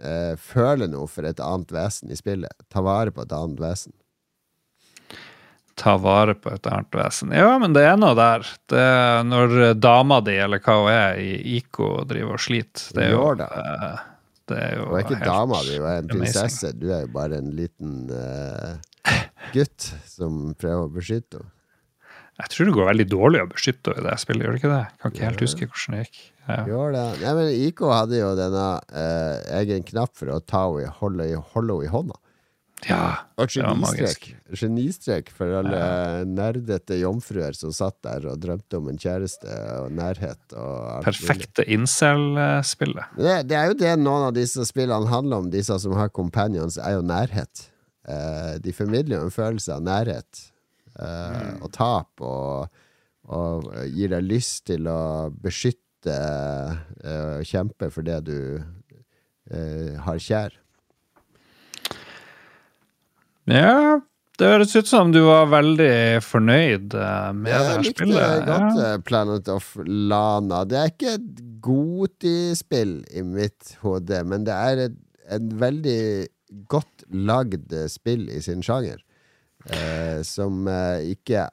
[0.01, 2.65] eh, Føle noe for et annet vesen i spillet.
[2.73, 3.93] Ta vare på et annet vesen.
[5.79, 7.29] ta vare på et annet vesen.
[7.31, 8.43] Ja, men det er noe der.
[8.67, 8.87] Det
[9.29, 12.89] når dama di, eller hva hun er, i IKO driver og sliter.
[12.97, 13.47] Det er jo, Jorda.
[13.61, 14.01] eh,
[14.49, 16.73] det er jo Og er ikke dama di, hun er en prinsesse.
[16.75, 18.73] Du er jo bare en liten eh,
[19.55, 21.53] gutt som prøver å beskytte henne.
[22.39, 24.71] Jeg tror det går veldig dårlig å beskytte henne i det spillet, gjør det ikke
[24.71, 24.83] det?
[24.85, 26.19] Jeg Kan ikke helt huske hvordan det gikk.
[26.47, 26.57] Ja.
[26.69, 27.03] Gjør det.
[27.19, 31.27] Nei, men IK hadde jo denne eh, egen knapp for å ta henne i, holde,
[31.27, 32.15] i, holde henne i hånda.
[32.87, 33.01] ja
[33.35, 34.29] Og genistrek.
[34.55, 35.81] Genistrek for alle
[36.31, 40.39] nerdete jomfruer som satt der og drømte om en kjæreste og nærhet.
[40.55, 41.03] Og.
[41.09, 43.19] Perfekte incel-spillet.
[43.19, 46.79] Det, det er jo det noen av disse spillene handler om, disse som har companions,
[46.79, 47.67] er jo nærhet.
[48.07, 50.45] Eh, de formidler jo en følelse av nærhet
[50.99, 52.69] eh, og tap, og,
[53.27, 55.01] og gir deg lyst til å
[55.35, 56.15] beskytte
[57.03, 58.39] eh, og kjempe for det du
[59.51, 60.55] eh, har kjær.
[63.49, 63.99] Ja,
[64.39, 67.51] det høres ut som du var veldig fornøyd med med
[67.83, 68.15] det spillet.
[68.15, 68.91] Jeg likte godt Ja.
[69.03, 70.63] Planet of Lana.
[70.69, 76.01] Det er ikke et Goti-spill i mitt hode, men det er et, en veldig
[76.71, 79.03] godt lagd eh, spill i sin sjanger.
[79.67, 81.49] Eh, som eh, ikke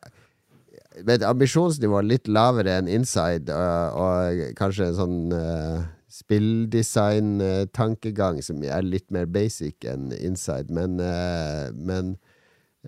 [1.03, 5.83] Med et ambisjonsnivå litt lavere enn Inside, og, og kanskje en sånn eh,
[6.17, 12.17] spilldesign-tankegang som er litt mer basic enn Inside, men, eh, men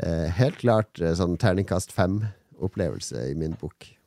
[0.01, 3.98] eh, helt klart eh, sånn terningkast fem-opplevelse i min bok.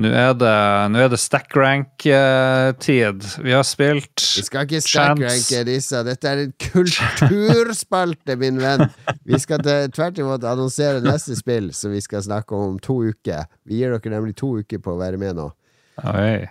[0.00, 0.52] Nå er det,
[0.94, 3.24] nå er det stack rank-tid.
[3.42, 6.00] Vi har spilt Vi skal ikke stackranke disse.
[6.06, 8.86] Dette er en kulturspalte, min venn.
[9.26, 13.50] Vi skal tvert imot annonsere neste spill, som vi skal snakke om om to uker.
[13.66, 15.50] Vi gir dere nemlig to uker på å være med nå.
[16.14, 16.48] Oi.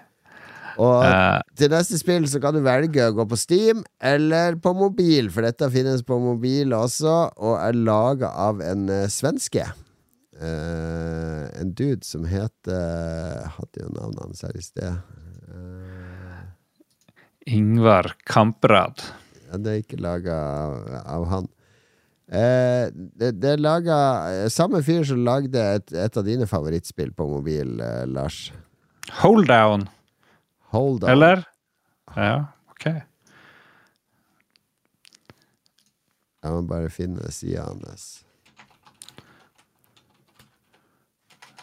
[0.79, 4.71] Og uh, til neste spill så kan du velge å gå på Steam eller på
[4.77, 9.65] mobil, for dette finnes på mobil også, og er laga av en uh, svenske.
[10.39, 15.01] Eh, en dude som heter Jeg hadde jo navnet hans her i sted.
[17.49, 19.01] Ingvar Kamprad.
[19.49, 20.75] Ja, det er ikke laga av,
[21.17, 21.47] av han.
[22.29, 23.95] Eh, det, det er laga
[24.53, 28.51] Samme fyr som lagde et, et av dine favorittspill på mobil, eh, Lars.
[29.23, 29.87] Hold down,
[30.75, 31.09] Hold down.
[31.15, 31.41] eller?
[32.13, 32.35] Ja,
[32.75, 32.85] ok.
[36.39, 38.21] Jeg må bare finne sida hans.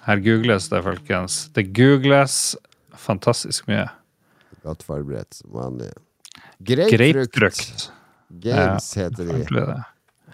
[0.06, 1.36] Her googles det, folkens.
[1.54, 2.54] Det googles
[2.94, 3.88] fantastisk mye.
[4.62, 5.90] Godt forberedt som vanlig.
[6.66, 7.90] Grapefrukt Games
[8.42, 9.42] Games heter de.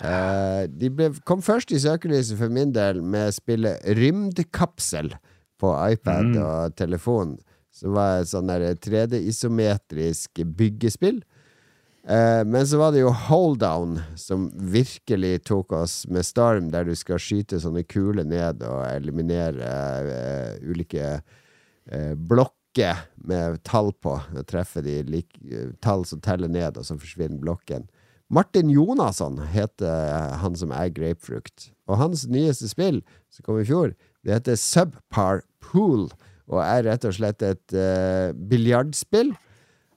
[0.02, 0.64] Uh.
[0.68, 5.12] De ble, kom først i søkelyset for min del med spillet Rymdkapsel
[5.62, 7.36] på iPad og telefon.
[7.72, 11.22] Som var et sånn 3D-isometrisk byggespill.
[12.09, 16.96] Eh, men så var det jo Holdown som virkelig tok oss med storm, der du
[16.98, 19.68] skal skyte sånne kuler ned og eliminere
[20.09, 24.16] uh, ulike uh, blokker med tall på.
[24.18, 25.30] Og treffe de lik,
[25.84, 27.86] tall som teller ned, og så forsvinner blokken.
[28.32, 31.68] Martin Jonasson heter han som er Grapefrukt.
[31.86, 33.92] Og hans nyeste spill, som kom i fjor,
[34.24, 36.07] det heter Subpar Pool,
[36.48, 37.74] og er rett og slett et
[38.48, 39.34] biljardspill.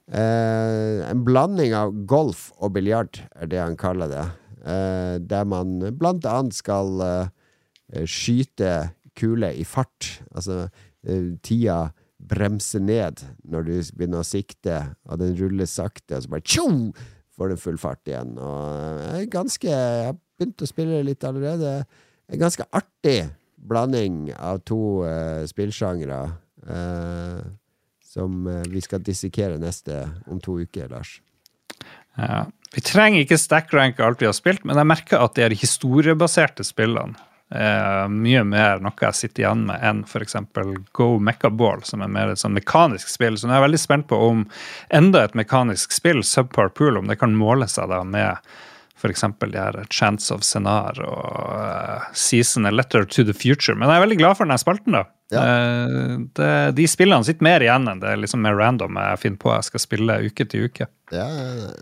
[0.06, 4.26] Eh, en blanding av golf og biljard, er det han kaller det.
[4.66, 10.18] Eh, der man blant annet skal eh, skyte kuler i fart.
[10.34, 10.66] Altså
[11.46, 16.46] tida bremser ned når du begynner å sikte, og den ruller sakte, og så bare
[16.46, 16.66] tjo!
[17.36, 18.36] får du full fart igjen.
[18.40, 21.72] Og jeg ganske Jeg har begynt å spille litt allerede.
[22.32, 26.20] En ganske artig blanding av to uh, spillsjangre.
[26.66, 27.40] eh,
[28.16, 31.18] som eh, vi skal dissekere neste om to uker, Lars.
[32.16, 32.46] Ja.
[32.72, 35.56] Vi trenger ikke stack rank alt vi har spilt, men jeg merker at de er
[35.56, 37.20] historiebaserte spillene
[37.54, 40.34] er mye mer noe jeg sitter igjen med enn f.eks.
[40.96, 43.38] Go Mechaball, som er mer et sånn mekanisk spill.
[43.38, 44.46] Så nå er jeg veldig spent på om
[44.90, 48.42] enda et mekanisk spill, Subpar Pool, om det kan måle seg da med
[48.96, 49.26] F.eks.
[49.44, 53.76] de her Chance of Scenar og eh, Season A Letter to the Future.
[53.76, 55.04] Men jeg er veldig glad for denne spalten, da.
[55.32, 55.42] Ja.
[55.42, 59.40] Eh, det, de spillene sitter mer igjen enn det er liksom mer random jeg finner
[59.42, 60.86] på jeg skal spille uke til uke.
[61.14, 61.26] Ja,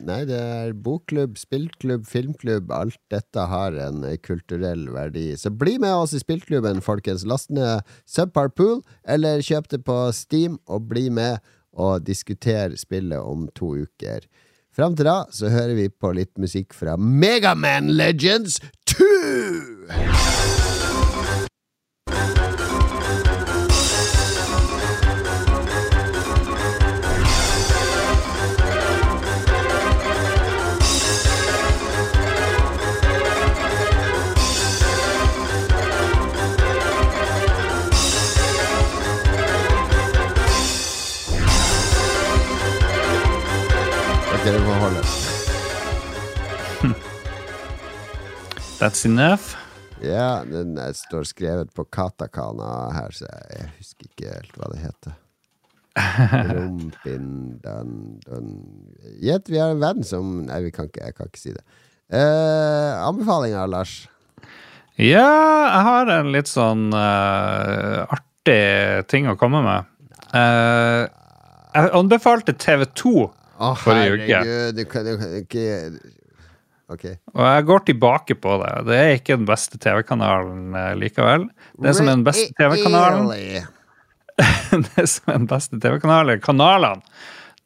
[0.04, 2.72] nei, det er bokklubb, spillklubb, filmklubb.
[2.76, 5.30] Alt dette har en kulturell verdi.
[5.40, 7.24] Så bli med oss i spillklubben, folkens.
[7.28, 11.40] Last ned Subpar Pool, eller kjøp det på Steam, og bli med
[11.74, 14.28] og diskuter spillet om to uker.
[14.74, 18.58] Fram til da så hører vi på litt musikk fra Megaman Legends
[18.90, 20.43] 2!
[48.84, 49.56] That's enough.
[50.02, 55.12] Ja, den står skrevet på katakana her, så jeg husker ikke helt hva det heter.
[59.24, 61.62] Gjett, vi har en venn som Nei, vi kan ikke, jeg kan ikke si det.
[62.12, 63.94] Eh, anbefalinger, Lars?
[65.00, 65.24] Ja,
[65.70, 69.88] jeg har en litt sånn uh, artig ting å komme med.
[70.34, 71.08] Uh,
[71.72, 73.30] jeg anbefalte TV2,
[73.64, 74.28] Å, Forrige uke.
[74.28, 75.64] herregud, du kan, du kan ikke
[76.94, 77.06] Ok.
[77.34, 78.72] og jeg går tilbake på det.
[78.88, 81.48] Det er ikke den beste TV-kanalen eh, likevel.
[81.82, 83.32] Det som er den beste TV-kanalen
[84.96, 87.02] det som er den beste TV-kanalen, kanalene,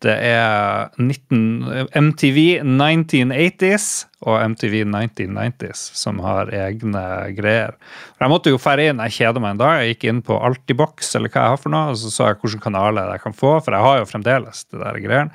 [0.04, 3.86] det er 19, MTV 1980s
[4.30, 7.02] og MTV 1990s som har egne
[7.34, 7.74] greier.
[8.20, 9.80] Jeg måtte jo fære inn, jeg kjeder meg en dag.
[9.80, 12.38] Jeg gikk inn på Altibox eller hva jeg har for noe, og så så jeg
[12.44, 15.34] hvilke kanaler jeg kan få, for jeg har jo fremdeles det der greiene.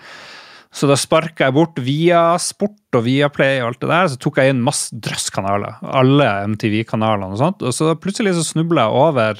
[0.74, 4.18] Så da sparka jeg bort via Sport og via Play og alt det der, så
[4.22, 5.74] tok jeg inn masse drøsskanaler.
[5.86, 7.60] Alle MTV-kanalene og sånt.
[7.62, 9.34] Og så plutselig så snubla jeg over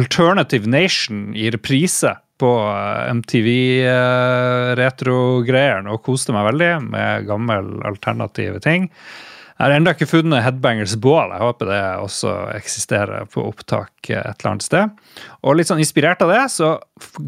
[0.00, 8.82] Alternative Nation i reprise på eh, MTV-retrogreiene og koste meg veldig med gammel alternative ting.
[9.54, 11.30] Jeg har ennå ikke funnet Headbangers Bål.
[11.30, 14.94] Jeg håper det også eksisterer på opptak et eller annet sted.
[15.46, 16.72] Og litt sånn inspirert av det, så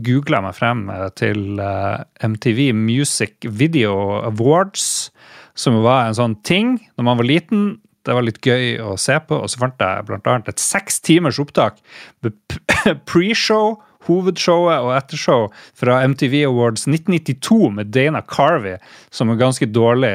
[0.03, 3.95] googla jeg meg frem eh, til eh, MTV Music Video
[4.27, 5.13] Awards,
[5.55, 7.69] som var en sånn ting når man var liten.
[8.03, 11.39] Det var litt gøy å se på, og så fant jeg annet et seks timers
[11.43, 11.79] opptak
[12.27, 12.35] med
[13.11, 13.77] pre-show,
[14.11, 15.47] hovedshowet og ettershow
[15.79, 18.77] fra MTV Awards 1992 med Dana Carvey
[19.15, 20.13] som er ganske dårlig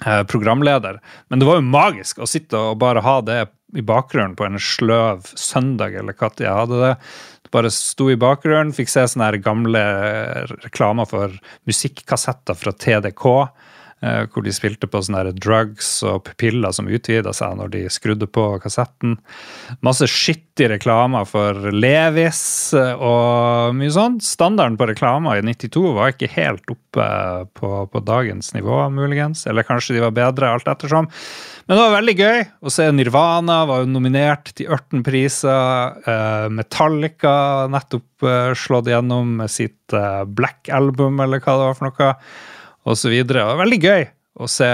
[0.00, 1.00] programleder.
[1.28, 3.42] Men det var jo magisk å sitte og bare ha det
[3.76, 6.94] i bakgrunnen på en sløv søndag, eller når jeg hadde det.
[7.44, 9.82] Det bare sto i bakgrunnen, fikk se sånne her gamle
[10.64, 11.36] reklamer for
[11.68, 13.26] musikkassetter fra TDK.
[14.02, 18.28] Eh, Hvor de spilte på sånne drugs og piller som utvida seg når de skrudde
[18.30, 19.16] på kassetten.
[19.86, 22.42] Masse skittige reklamer for Levis
[22.76, 24.24] eh, og mye sånt.
[24.26, 27.06] Standarden på reklamer i 92 var ikke helt oppe
[27.56, 29.46] på, på dagens nivå, muligens.
[29.50, 31.10] Eller kanskje de var bedre, alt ettersom.
[31.66, 36.00] Men det var veldig gøy å se Nirvana var jo nominert til Ørten-priser.
[36.04, 37.34] Eh, Metallica
[37.70, 38.06] nettopp
[38.58, 39.94] slått gjennom med sitt
[40.36, 42.08] Black Album, eller hva det var for noe
[43.12, 43.44] videre.
[43.60, 44.06] Veldig gøy
[44.40, 44.68] å se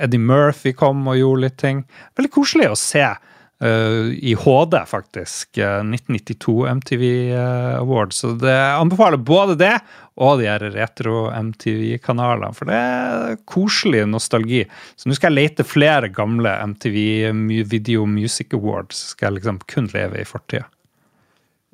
[0.00, 1.82] Eddie Murphy kom og gjorde litt ting.
[2.18, 5.58] Veldig koselig å se uh, i HD, faktisk.
[5.58, 7.04] eh, 1992 MTV
[7.34, 8.22] eh, Awards.
[8.22, 9.74] Så det anbefaler både det
[10.20, 14.66] og de her retro-MTV-kanalene, for det er koselig nostalgi.
[14.96, 17.32] Så nå skal jeg lete flere gamle MTV
[17.70, 19.14] Video Music Awards.
[19.14, 20.68] Skal jeg liksom kun leve i fortida.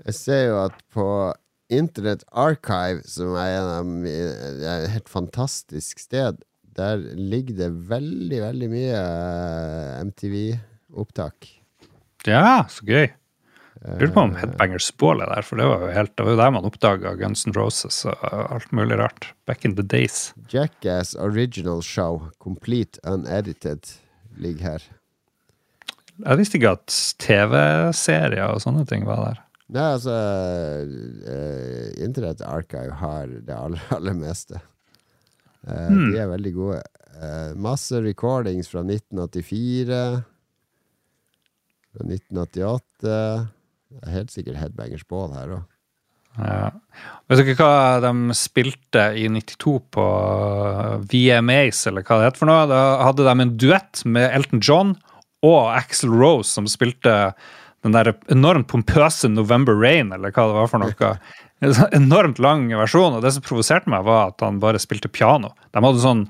[0.07, 1.09] Jeg ser jo at på
[1.73, 6.39] Internet Archive, som er en er et helt fantastisk sted,
[6.77, 11.49] der ligger det veldig, veldig mye eh, MTV-opptak.
[12.29, 13.09] Ja, så gøy.
[13.87, 16.41] Lurer på om Headbangers Ball er der, for det var jo helt, det var jo
[16.41, 19.31] der man oppdaga Guns N' Roses og alt mulig rart.
[19.47, 20.33] Back in the days.
[20.51, 23.87] Jackass Original Show, complete unedited,
[24.41, 24.87] ligger her.
[26.25, 29.43] Jeg visste ikke at TV-serier og sånne ting var der.
[29.75, 34.61] Nei, altså uh, Internet Archive har det aller, aller meste.
[35.67, 36.83] Eh, De er veldig gode.
[37.17, 40.03] Uh, masse recordings fra 1984.
[41.97, 42.85] Fra 1988.
[43.03, 45.65] Det er helt sikkert Headbangers Ball her òg.
[46.37, 46.69] Ja.
[47.31, 50.07] Vet dere hva de spilte i 92 på
[51.11, 52.67] VMAs, eller hva det heter for noe?
[52.69, 54.93] Da hadde de en duett med Elton John
[55.47, 57.15] og Axel Rose, som spilte
[57.85, 61.11] den der enormt pompøse November Rain, eller hva det var for noe.
[61.65, 65.09] En sånn enormt lang versjon, og det som provoserte meg, var at han bare spilte
[65.13, 65.55] piano.
[65.73, 66.27] De hadde sånn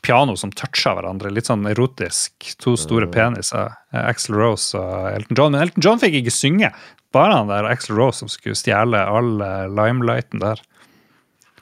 [0.00, 1.32] piano som toucha hverandre.
[1.34, 2.54] Litt sånn erotisk.
[2.64, 3.74] To store peniser.
[3.92, 5.54] Axel Axl Rose og Elton John.
[5.54, 6.72] Men Elton John fikk ikke synge.
[7.12, 10.62] Bare han der Axl Rose som skulle stjele all eh, limelighten der.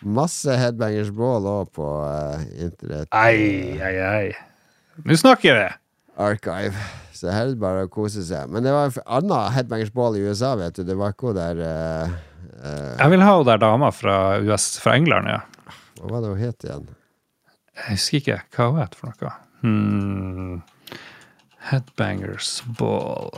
[0.04, 3.08] Masse Headbangers Ball òg på uh, internett.
[3.10, 4.28] Ei, ei, ei.
[5.02, 5.66] Nå snakker vi!
[6.22, 6.74] Archive.
[7.18, 8.50] Så her er det bare å kose seg.
[8.52, 10.84] Men det var en annen Headbangers Ball i USA, vet du.
[10.86, 12.12] Det var ikke hun der uh,
[13.00, 14.14] Jeg vil ha hun der dama fra,
[14.46, 15.40] US, fra England, ja.
[15.98, 16.86] Hva var det hun het igjen?
[17.78, 19.34] Jeg husker ikke hva hun het for noe.
[19.64, 20.54] Hmm.
[21.72, 23.34] Headbangers Ball.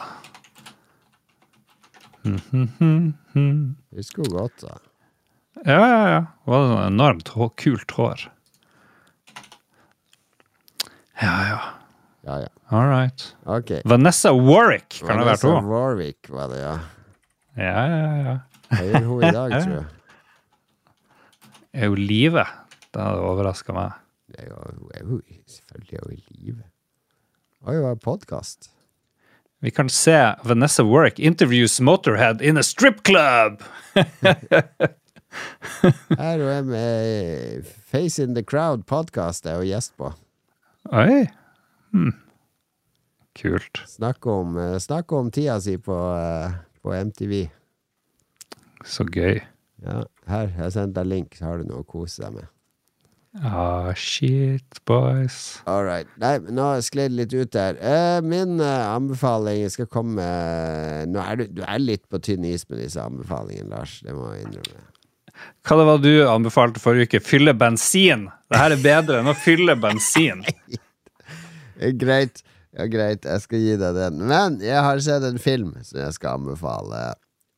[3.97, 4.77] Husker hun godt, da.
[5.65, 6.23] Ja, ja, ja.
[6.45, 7.33] Hun hadde sånn enormt
[7.65, 8.29] kult hår.
[11.21, 11.61] Ja, ja.
[12.27, 12.49] Ja, ja.
[12.69, 13.37] All right.
[13.45, 13.81] Okay.
[13.85, 15.69] Vanessa Warwick kan det være Vanessa to.
[15.69, 16.75] Warwick var det, ja.
[17.57, 18.35] Ja, ja, ja.
[18.71, 19.87] Hva gjør hun i dag, tror jeg?
[21.73, 22.45] Er jo live.
[22.91, 23.97] Det hadde overraska meg.
[24.31, 25.21] Det er jo, hun er jo
[25.55, 26.63] selvfølgelig er hun i live.
[27.67, 28.71] Oi, det var podkast.
[29.61, 33.61] Vi kan se Vanessa Warwick interviews Motorhead in a strip club!
[36.19, 40.13] Her hun er med Face in the Crowd-podkast er hun gjest på.
[40.93, 41.27] Oi.
[41.93, 42.15] Hmm.
[43.39, 43.83] Kult.
[43.89, 47.45] Snakk om, snakk om tida si på, eh, på MTV.
[48.85, 49.41] Så gøy.
[49.85, 52.49] Ja, her, jeg sendte deg link, så har du noe å kose deg med.
[53.47, 55.61] Ah, shit, boys.
[55.71, 56.09] All right.
[56.19, 57.79] Nei, nå skled det litt ut der.
[57.79, 60.25] Eh, min eh, anbefaling skal komme
[61.07, 64.01] Nå er du, du er litt på tynn is med disse anbefalingene, Lars.
[64.03, 64.83] Det må jeg innrømme.
[65.65, 67.23] Hva det var du anbefalte forrige uke?
[67.25, 68.27] Fylle bensin.
[68.51, 70.43] Det her er bedre enn å fylle bensin.
[71.81, 72.45] Eh, Greit.
[72.71, 74.21] Ja, greit, jeg skal gi deg den.
[74.31, 77.01] Men jeg har sett en film som jeg skal anbefale.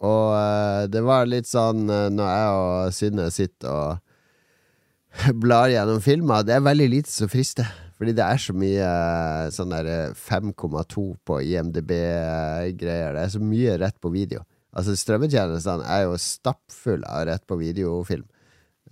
[0.03, 6.01] Og uh, det var litt sånn uh, når jeg og Synne sitter og blar gjennom
[6.03, 7.69] filmer, det er veldig lite som frister.
[8.01, 13.13] Fordi det er så mye uh, sånn der eh, 5,2 på IMDb-greier.
[13.15, 14.43] Det er så mye rett på video.
[14.73, 18.25] Altså Strømmetjenestene er jo stappfull av rett på videofilm.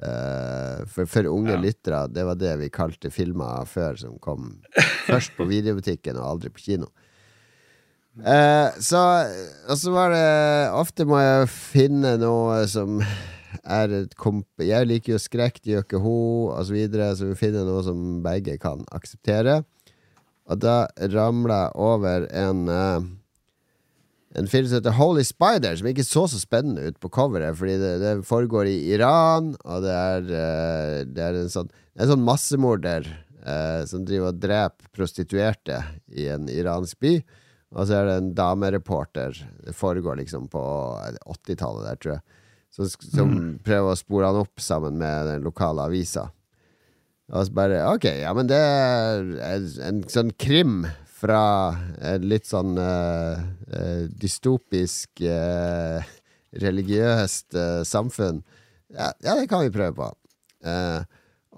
[0.01, 1.61] Eh, for, for unge Ja.
[1.61, 4.62] lyttere, det var det vi kalte filmer før, som kom
[5.07, 6.88] først på videobutikken og aldri på kino.
[8.24, 9.01] Eh, så
[9.68, 12.98] Og så var det Ofte må jeg finne noe som
[13.64, 14.46] er et komp...
[14.59, 17.82] Jeg liker jo skrekk, det gjør ikke hun, og så videre, så vi finner noe
[17.86, 19.61] som begge kan akseptere.
[20.51, 23.09] Og da ramla jeg over en eh,
[24.38, 27.76] en film som heter Holy Spider, som ikke så så spennende ut på coveret, fordi
[27.80, 32.22] det, det foregår i Iran, og det er, uh, det er en sånn, en sånn
[32.26, 33.08] massemorder
[33.42, 35.82] uh, som driver og dreper prostituerte
[36.14, 37.16] i en iransk by.
[37.70, 39.36] Og så er det en damereporter.
[39.66, 40.62] Det foregår liksom på
[41.22, 42.24] 80-tallet der, tror jeg.
[42.70, 46.28] Som, som prøver å spore han opp sammen med den lokale avisa.
[47.30, 50.84] Og så bare Ok, ja, men det er en, en sånn krim
[51.20, 51.42] fra
[52.12, 53.36] en litt sånn uh,
[54.20, 56.00] dystopisk uh,
[56.64, 58.40] religiøst uh, samfunn.
[58.90, 60.08] Ja, ja, det kan vi prøve på.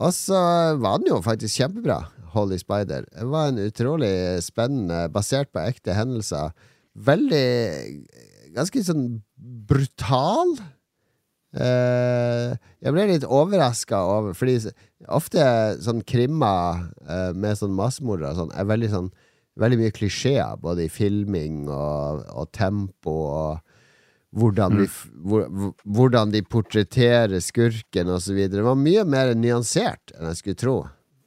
[0.02, 0.40] Og så
[0.80, 1.98] var den jo faktisk kjempebra,
[2.34, 3.06] Holy Spider.
[3.08, 4.12] Det var en utrolig
[4.44, 6.52] spennende, basert på ekte hendelser.
[6.92, 7.48] Veldig
[8.52, 9.06] Ganske sånn
[9.68, 10.54] brutal.
[11.52, 14.70] Uh, jeg ble litt overraska over Fordi
[15.12, 15.42] ofte
[15.84, 19.10] sånn krimmer uh, med sånn massemordere sånn er veldig sånn
[19.60, 23.58] Veldig mye klisjeer, både i filming og, og tempo og
[24.32, 28.38] hvordan de, f- hvor, hvor- hvordan de portretterer skurken osv.
[28.48, 30.76] Det var mye mer nyansert enn jeg skulle tro.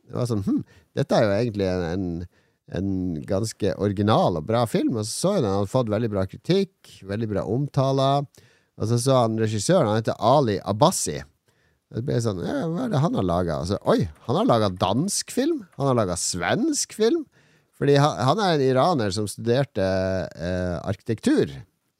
[0.07, 0.63] Det var sånn hm,
[0.97, 2.07] dette er jo egentlig en, en,
[2.80, 2.89] en
[3.30, 4.97] ganske original og bra film.
[4.97, 8.26] Og så så jeg den hadde fått veldig bra kritikk, veldig bra omtaler.
[8.76, 11.19] Og så så han regissøren, han heter Ali Abbasi.
[11.93, 13.59] Det ble sånn, ja, Hva er det han har laga?
[13.86, 15.61] Oi, han har laga dansk film?
[15.78, 17.21] Han har laga svensk film?
[17.86, 21.51] Fordi han, han er en iraner som studerte eh, arkitektur.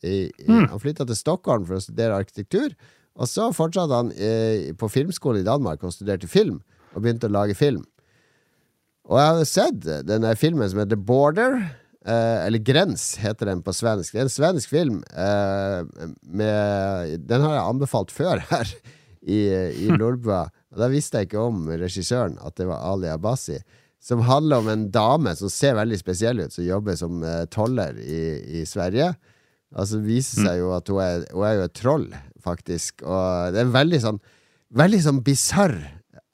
[0.02, 2.74] I, i, Han flytta til Stockholm for å studere arkitektur.
[3.14, 6.64] Og så fortsatte han eh, på filmskolen i Danmark og studerte film.
[6.96, 7.84] Og begynte å lage film.
[9.06, 11.60] Og jeg hadde sett denne filmen som heter Border.
[12.02, 14.10] Eh, eller Grens heter den på svensk.
[14.10, 15.00] Det er en svensk film.
[15.14, 18.74] Eh, med, den har jeg anbefalt før her
[19.22, 19.38] i,
[19.86, 20.48] i Lolbua.
[20.74, 23.62] Og da visste jeg ikke om regissøren, at det var Ali Abbasi.
[24.06, 27.98] Som handler om en dame som ser veldig spesiell ut, som jobber som uh, toller
[27.98, 29.16] i, i Sverige.
[29.76, 32.06] Altså viser seg jo at hun er, hun er jo et troll,
[32.46, 33.02] faktisk.
[33.02, 34.26] Og det er en veldig sånn
[34.76, 35.76] Veldig sånn bisarr,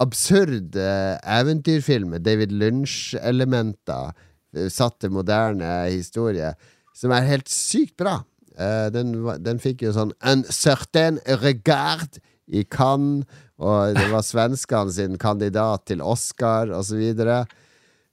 [0.01, 4.15] absurd uh, eventyrfilm med David Lynch-elementer
[4.55, 6.53] eh, satt til moderne historie,
[6.97, 8.15] som er helt sykt bra.
[8.55, 9.11] Uh, den,
[9.43, 12.17] den fikk jo sånn Un certain regard
[12.47, 13.25] i Cannes,
[13.61, 16.91] og det var svenskene sin kandidat til Oscar, osv.
[16.91, 17.37] Så, videre.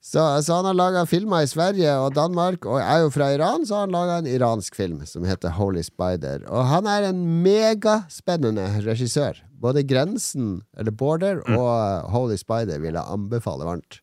[0.00, 3.66] så Så han har laga filmer i Sverige og Danmark, og er jo fra Iran,
[3.66, 6.44] så han laga en iransk film som heter Holy Spider.
[6.48, 9.40] Og han er en megaspennende regissør.
[9.58, 14.00] Både Grensen, eller Border, og Holy Spider vil jeg anbefale varmt.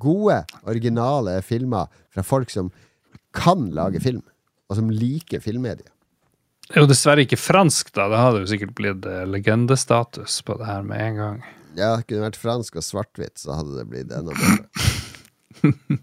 [0.00, 2.70] Gode, originale filmer fra folk som
[3.34, 4.22] kan lage film,
[4.70, 5.93] og som liker filmmediet.
[6.64, 8.08] Det er jo dessverre ikke fransk, da.
[8.12, 11.44] Det hadde jo sikkert blitt eh, legendestatus på det her med en gang.
[11.74, 15.70] Ja, det kunne vært fransk og svart-hvitt, så hadde det blitt enda bedre.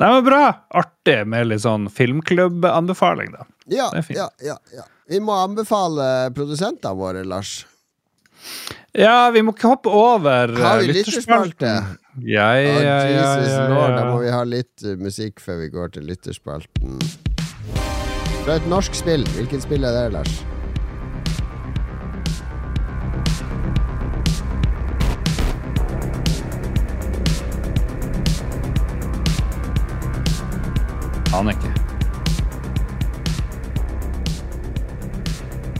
[0.00, 0.42] Nei, men bra!
[0.76, 3.46] Artig med litt sånn filmklubbanbefaling, da.
[3.66, 4.20] Ja, Det er fint.
[4.20, 4.84] ja, ja, ja.
[5.06, 7.60] Vi må anbefale produsentene våre, Lars.
[8.96, 11.72] Ja, vi må ikke hoppe over eh, Har vi lytterspalte?
[12.24, 15.60] Ja, ja, ja, ja, Jesus ja, lord, da må vi ha litt uh, musikk før
[15.64, 16.96] vi går til lytterspalten.
[18.46, 19.24] Fra et norsk spill.
[19.34, 20.36] Hvilket spill er det, Lars?
[31.34, 31.72] Aner ikke.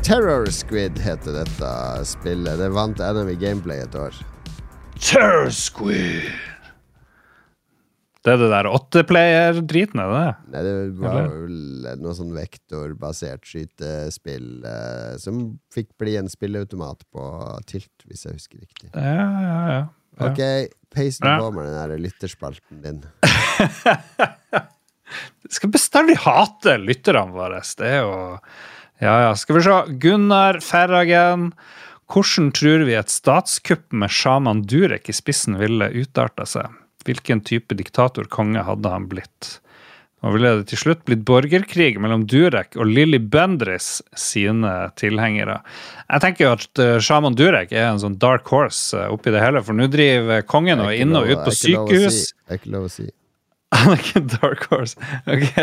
[0.02, 1.70] Terror Squid heter dette
[2.10, 2.58] spillet.
[2.58, 4.18] Det vant Enemy Gameplay et år.
[4.98, 6.26] Terror Squid!
[8.26, 10.30] Det er det der åtteplayer-driten, er det det?
[10.50, 17.26] Nei, det var vel noe sånn vektorbasert skytespill eh, som fikk bli en spilleautomat på
[17.70, 18.90] Tilt, hvis jeg husker riktig.
[18.90, 19.60] Ja, ja, ja.
[19.70, 19.84] ja.
[20.26, 20.40] Ok,
[20.90, 22.98] peis nå på med den der lytterspalten din.
[25.54, 27.60] Skal bestandig hate lytterne våre.
[27.78, 28.16] Det er jo
[28.98, 29.34] Ja, ja.
[29.38, 29.76] Skal vi se.
[30.02, 31.52] Gunnar Ferragen.
[32.10, 36.74] Hvordan tror vi et statskupp med sjaman Durek i spissen ville utarta seg?
[37.06, 39.56] Hvilken type diktator-konge hadde han blitt?
[40.24, 45.60] Og ville det til slutt blitt borgerkrig mellom Durek og Lilly Bendris sine tilhengere?
[46.08, 49.44] Jeg tenker jo at Shaman sjaman Durek er en sånn dark horse eh, oppi det
[49.44, 52.18] hele, for nå driver kongen og er inne og ut på sykehus.
[52.24, 52.34] si.
[52.42, 53.06] Det er ikke lov å si.
[53.74, 54.94] Han er ikke en dark horse.
[55.26, 55.56] Ok.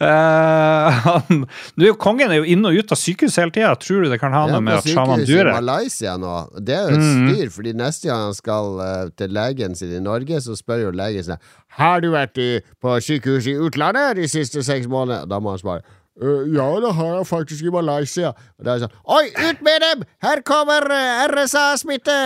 [0.00, 1.42] Uh, han,
[1.76, 3.74] du, kongen er jo inne og ut av sykehus hele tida.
[3.76, 6.32] Tror du det kan ha noe med at sjaman i Malaysia nå.
[6.64, 9.92] Det er jo et styr, styr, fordi neste gang han skal uh, til legen sin
[9.92, 12.50] i Norge, så spør jo legen seg Har du vært i,
[12.80, 15.28] på sykehus i utlandet de siste seks månedene?
[15.28, 15.84] Da må han svare
[16.20, 18.34] Uh, ja, det har jeg faktisk i Malaysia.
[18.60, 20.02] Og da er det sånn Oi, ut med dem!
[20.20, 20.84] Her kommer
[21.32, 22.18] RSA-smitte!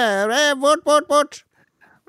[0.59, 1.46] Bort, bort, bort!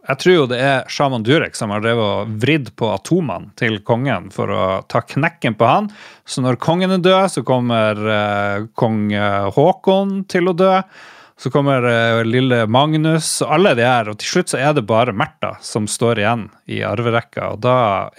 [0.07, 3.81] Jeg tror jo det er sjaman Durek som har drevet og vridd på atomene til
[3.83, 5.89] kongen for å ta knekken på han.
[6.23, 10.75] Så når kongen er død, så kommer eh, kong Haakon til å dø.
[11.37, 14.87] Så kommer eh, lille Magnus og alle de her, og til slutt så er det
[14.89, 17.75] bare Märtha som står igjen i arverekka, og da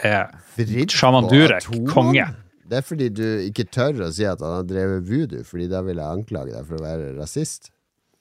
[0.06, 2.28] er Vridd sjaman Durek konge.
[2.68, 5.80] Det er fordi du ikke tør å si at han har drevet voodoo, Fordi da
[5.86, 7.72] vil jeg anklage deg for å være rasist.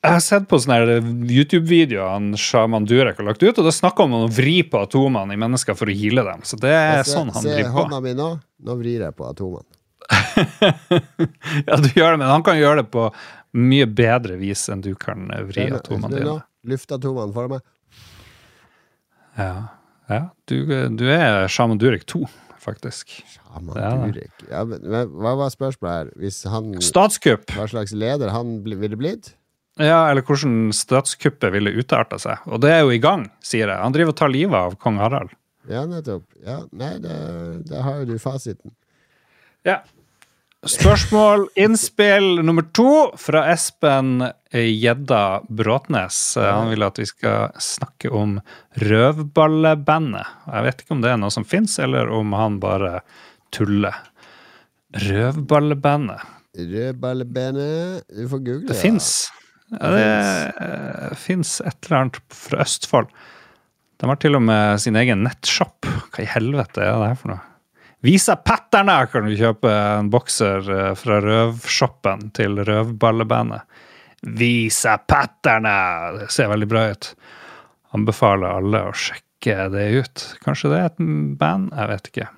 [0.06, 4.14] Jeg har sett på sånne YouTube-videoer Shaman Durek har lagt ut, og da snakker han
[4.14, 6.44] om å vri på atomene i mennesker for å heale dem.
[6.46, 7.82] Så det er ser, sånn han se driver på.
[7.82, 8.28] hånda mi nå.
[8.68, 9.66] Nå vrir jeg på atomene.
[11.68, 13.08] Ja, du gjør det, men han kan gjøre det på
[13.58, 16.36] mye bedre vis enn du kan eh, vri Denne, atomene dine.
[16.70, 17.66] Luftatomene for meg.
[19.38, 19.56] Ja,
[20.12, 20.56] ja du,
[21.00, 22.22] du er sjaman Durek 2,
[22.62, 23.18] faktisk.
[23.34, 23.82] Shaman.
[24.46, 26.14] Ja, hva var spørsmålet her?
[26.22, 27.50] Hvis han Statskupp.
[27.58, 29.34] Hva slags leder han ville blitt?
[29.78, 32.42] Ja, eller hvordan statskuppet ville utarta seg.
[32.50, 33.78] Og det er jo i gang, sier jeg.
[33.78, 35.36] Han driver og tar livet av kong Harald.
[35.70, 36.24] Ja, nettopp.
[36.46, 38.74] Ja, nei, da har jo du fasiten.
[39.68, 39.82] Ja.
[40.68, 46.18] Spørsmål, innspill nummer to fra Espen Gjedda Bråtnes.
[46.42, 48.40] Han vil at vi skal snakke om
[48.82, 50.32] Røvballebandet.
[50.50, 53.04] Jeg vet ikke om det er noe som fins, eller om han bare
[53.54, 53.96] tuller.
[54.98, 56.26] Røvballebandet.
[56.58, 59.28] Rødballebenet Du får google Det fins.
[59.28, 63.12] Ja, det uh, fins et eller annet fra Østfold.
[63.98, 65.88] De har til og med sin egen nettshop.
[66.14, 67.44] Hva i helvete er det her for noe?
[68.06, 73.66] Visa Patterna kan du kjøpe en bokser eh, fra røvshoppen til røvballebandet.
[74.38, 75.78] Visa Patterna!
[76.20, 77.10] Det ser veldig bra ut.
[77.98, 80.26] Anbefaler alle å sjekke det ut.
[80.46, 81.02] Kanskje det er et
[81.42, 81.74] band?
[81.74, 82.30] Jeg vet ikke.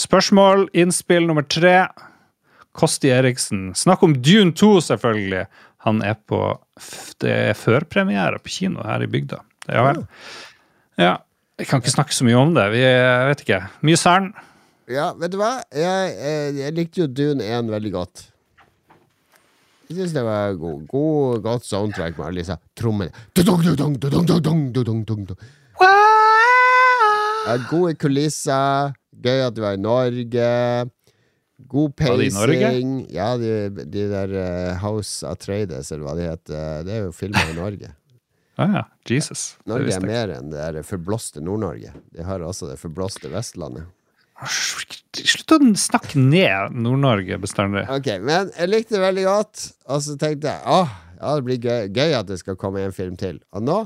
[0.00, 1.76] Spørsmål, innspill nummer tre.
[2.72, 3.74] Kosti Eriksen.
[3.76, 5.44] Snakk om Dune 2, selvfølgelig.
[5.84, 6.40] Han er på
[7.22, 9.42] Det er førpremiere på kino her i bygda.
[9.68, 10.02] Ja vel.
[11.00, 11.12] Ja.
[11.60, 12.64] Jeg kan ikke snakke så mye om det.
[12.72, 13.60] Vi, jeg vet ikke.
[13.86, 14.32] Mye Cern.
[14.90, 15.58] Ja, vet du hva?
[15.70, 18.24] Jeg, jeg, jeg likte jo Dune 1 veldig godt.
[19.86, 23.12] Jeg syns det var god, god, godt soundtrack med alle disse trommene.
[27.42, 28.94] Ja, gode kulisser.
[29.22, 30.48] Gøy at du var i Norge.
[31.70, 33.06] God pacing.
[33.12, 37.52] Ja, de, de der eh, House Atreides, eller hva de heter, det er jo filmer
[37.52, 37.92] i Norge.
[38.60, 38.80] Ah, ja.
[39.08, 39.54] Jesus.
[39.64, 41.88] Norge er mer enn det der forblåste Nord-Norge.
[42.12, 43.86] De har også det forblåste Vestlandet.
[44.44, 47.86] Slutt å snakke ned Nord-Norge bestandig.
[47.90, 51.64] Ok, men jeg likte det veldig godt, og så tenkte jeg åh, ja, det blir
[51.64, 53.40] gøy, gøy at det skal komme en film til.
[53.56, 53.80] Og nå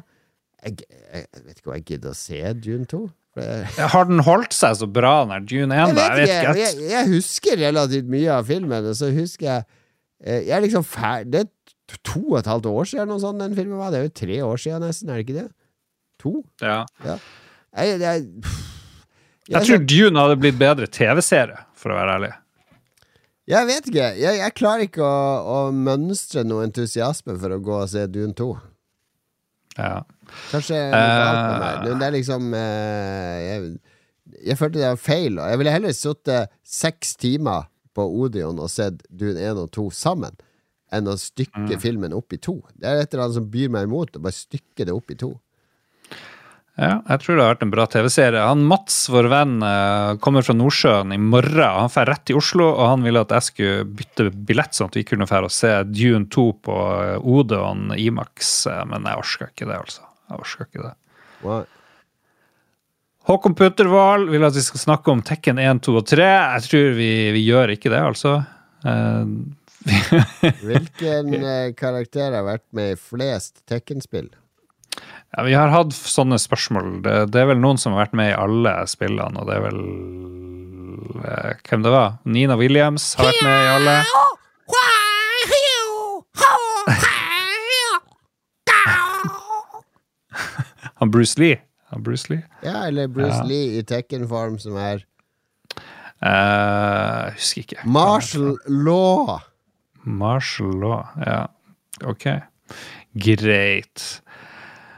[0.65, 3.01] jeg, jeg vet ikke om jeg gidder å se Dune 2.
[3.36, 5.92] Jeg, Har den holdt seg så bra, den der Dune 1?
[5.92, 9.66] jeg vet ikke, Jeg jeg, jeg husker relativt mye av filmen, og så husker jeg
[10.24, 13.42] eh, Jeg er liksom ferdig Det er to og et halvt år siden noe sånt
[13.42, 13.92] den filmen var.
[13.92, 15.46] Det er jo tre år siden nesten, er det ikke det?
[16.24, 16.32] To?
[16.64, 16.80] Ja.
[17.06, 18.24] Jeg, jeg,
[19.52, 22.32] Jeg tror Dune hadde blitt bedre TV-serie, for å være ærlig.
[23.46, 24.06] Jeg vet ikke.
[24.18, 28.34] Jeg, jeg klarer ikke å, å mønstre noe entusiasme for å gå og se Dune
[28.34, 28.48] 2.
[29.76, 30.00] Ja.
[30.51, 30.81] Kanskje.
[31.85, 33.70] Men det er liksom eh, jeg,
[34.51, 35.40] jeg følte det var feil.
[35.40, 40.36] Jeg ville heller sittet seks timer på Odeon og sett Dune 1 og 2 sammen,
[40.93, 42.61] enn å stykke filmen opp i to.
[42.77, 45.19] Det er et eller annet som byr meg imot å bare stykke det opp i
[45.19, 45.35] to.
[46.77, 48.40] Ja, jeg tror det har vært en bra TV-serie.
[48.51, 51.57] Han Mats, vår venn, eh, kommer fra Nordsjøen i morgen.
[51.57, 54.98] Han drar rett til Oslo, og han ville at jeg skulle bytte billett, sånn at
[55.01, 56.77] vi kunne dra og se Dune 2 på
[57.24, 58.66] Odeon Imax.
[58.93, 60.06] Men jeg orka ikke det, altså.
[60.27, 60.94] Jeg orker ikke det.
[61.47, 61.73] What?
[63.27, 66.27] Håkon Puttervold vil at vi skal snakke om Tekken 1, 2 og 3.
[66.27, 68.36] Jeg tror vi, vi gjør ikke det, altså.
[68.86, 69.27] Uh,
[70.66, 74.28] Hvilken eh, karakter har vært med i flest Tekken-spill?
[75.35, 77.01] Ja, vi har hatt sånne spørsmål.
[77.07, 79.66] Det, det er vel noen som har vært med i alle spillene, og det er
[79.66, 79.82] vel
[81.23, 82.19] uh, Hvem det var?
[82.31, 83.98] Nina Williams har vært med i alle.
[91.01, 91.59] Han Bruce Lee.
[91.93, 92.43] Han Bruce Lee.
[92.64, 93.44] Ja, eller Bruce Ja.
[93.48, 95.02] Lee i Tekken-form, som er
[96.23, 97.82] uh, jeg husker ikke.
[97.85, 99.36] Marshall Law.
[100.06, 101.02] Marshall law.
[101.18, 101.47] Ja,
[102.06, 102.28] ok.
[103.18, 104.05] Greit.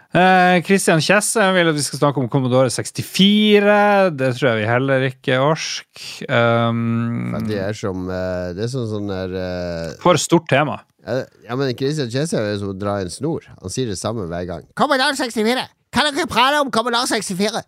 [0.09, 4.11] Kristian Christian Kjesse vil at vi skal snakke om Commodore 64.
[4.17, 6.01] Det tror jeg vi heller ikke orsk.
[6.33, 10.79] Um, Men Det er som eh, Det er sånn sånn der uh, for stort tema.
[11.05, 13.45] Ja, Ja, men Christian Kjesse er jo som å dra i en snor.
[13.61, 14.65] Han sier det samme hver gang.
[14.81, 15.67] Commodore 64!
[15.95, 17.63] Kan dere prate om Commodore 64?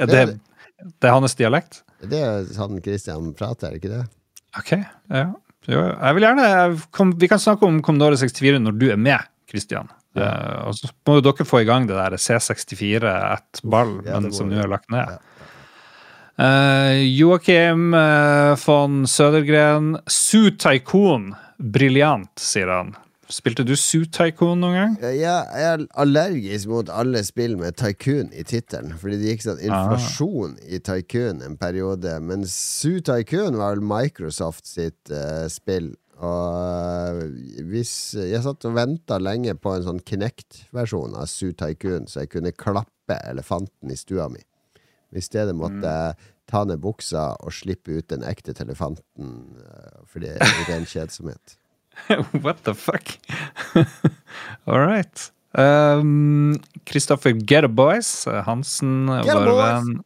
[0.00, 0.24] Er det,
[0.80, 1.82] det er hans dialekt?
[2.00, 4.04] Det er sånn Christian prater, er det ikke det?
[4.58, 4.70] Ok,
[5.12, 5.26] ja.
[5.68, 9.00] Jo, jeg vil gjerne jeg kom, Vi kan snakke om Commodore 64 når du er
[9.00, 9.90] med, Christian.
[10.18, 14.18] Eh, og så må jo dere få i gang det der C64 ett ball, Ja,
[14.22, 15.18] men som nå er lagt ned.
[16.40, 19.98] Eh, Joakim uh, von Sødergren.
[20.08, 22.94] Su Tycoon, Briljant, sier han.
[23.30, 24.94] Spilte du Zoo Tycoon noen gang?
[25.14, 28.96] Ja, jeg er allergisk mot alle spill med Tycoon i tittelen.
[28.98, 32.16] Fordi det gikk sånn inflasjon i Tycoon en periode.
[32.26, 35.92] Men Zoo Tycoon var vel Microsoft sitt uh, spill.
[36.20, 42.10] Og eh, hvis Jeg satt og venta lenge på en sånn Kinect-versjon av Zoo Tycoon,
[42.10, 44.42] så jeg kunne klappe elefanten i stua mi.
[45.16, 46.18] I stedet måtte jeg
[46.50, 49.32] ta ned buksa og slippe ut den ekte elefanten
[49.62, 51.56] eh, fordi det er ren kjedsomhet.
[52.44, 53.16] What the fuck?
[54.66, 55.30] All right.
[55.52, 57.34] Um, Kristoffer
[57.64, 60.02] a Boys eh, Hansen, Get venn.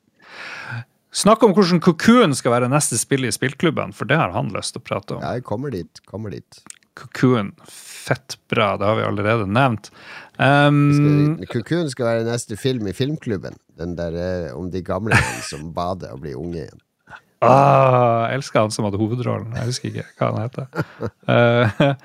[1.15, 4.74] Snakk om hvordan Cocoon skal være neste spill i spillklubben, for det har han lyst
[4.74, 5.23] til å prate om.
[5.23, 6.01] Ja, jeg kommer dit.
[6.11, 6.62] Kommer dit.
[6.98, 9.90] Cocoon, fett bra, det har vi allerede nevnt.
[10.39, 13.55] Um, Skal- Cocoon skal være neste film i filmklubben.
[13.78, 16.82] Den der eh, om de gamle som bader og blir unge igjen.
[17.50, 19.52] Ah, jeg elsker han som hadde hovedrollen.
[19.58, 20.88] Jeg husker ikke hva han heter.
[21.28, 22.00] Uh,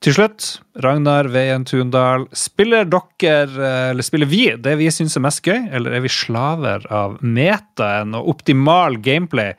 [0.00, 0.44] til slutt,
[0.80, 2.22] Ragnar Veien Tundal.
[2.32, 6.08] Spiller dere, eh, eller spiller vi, det vi syns er mest gøy, eller er vi
[6.08, 9.52] slaver av metaen og optimal gameplay?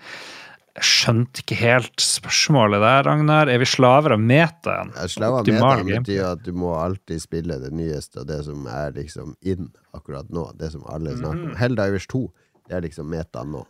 [0.79, 3.51] Jeg skjønte ikke helt spørsmålet der, Ragnar.
[3.53, 4.89] Er vi slaver av metaen?
[5.13, 8.97] Slaver av metaen betyr at du må alltid spille det nyeste og det som er
[8.97, 10.47] liksom in akkurat nå.
[10.57, 11.55] Det som alle snakker om.
[11.59, 12.23] Helldivers 2,
[12.65, 13.61] det er liksom metaen nå.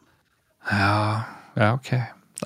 [0.71, 1.25] Ja,
[1.59, 1.93] ja, ok.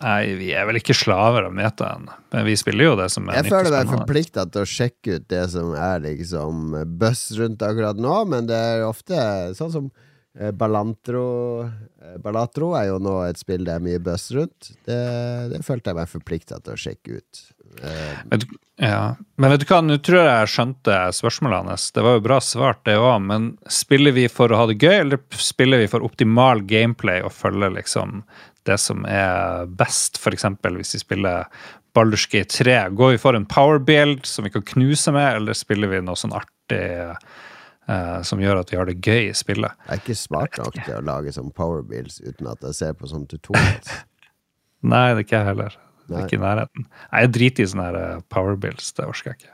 [0.02, 3.45] Nei, vi er vel ikke slaver av metaen, men vi spiller jo det som er
[3.45, 7.64] nytt og føler meg forplikta til å sjekke ut det som er liksom buzz rundt
[7.64, 9.15] akkurat nå, men det er ofte
[9.56, 9.88] sånn som
[10.36, 11.23] eh, Balantro
[11.64, 14.73] eh, Balatro er jo nå et spill det er mye buzz rundt.
[14.84, 14.98] Det,
[15.53, 17.40] det følte jeg meg forplikta til å sjekke ut.
[17.80, 19.14] Eh, Vet du, ja.
[19.40, 21.86] Men vet du hva, nå tror jeg jeg skjønte spørsmålet hans.
[21.95, 24.98] Det var jo bra svart, det òg, men spiller vi for å ha det gøy,
[25.06, 28.26] eller spiller vi for optimal gameplay og følge liksom
[28.67, 30.19] det som er best?
[30.31, 31.49] Eksempel hvis vi spiller
[31.95, 36.01] Baldur's 3, går vi for en powerbuild som vi kan knuse med, eller spiller vi
[36.03, 39.77] noe sånn artig eh, som gjør at vi har det gøy i spillet?
[39.85, 43.07] Det er ikke smart nok til å lage sånn powerbuilds uten at jeg ser på
[43.11, 43.93] sånn tutorials.
[44.91, 45.77] Nei, det er ikke jeg heller.
[46.05, 46.87] Det er ikke i nærheten.
[46.91, 48.91] Nei, Jeg driter i sånne eh, power bills.
[48.97, 49.53] Det orker jeg ikke.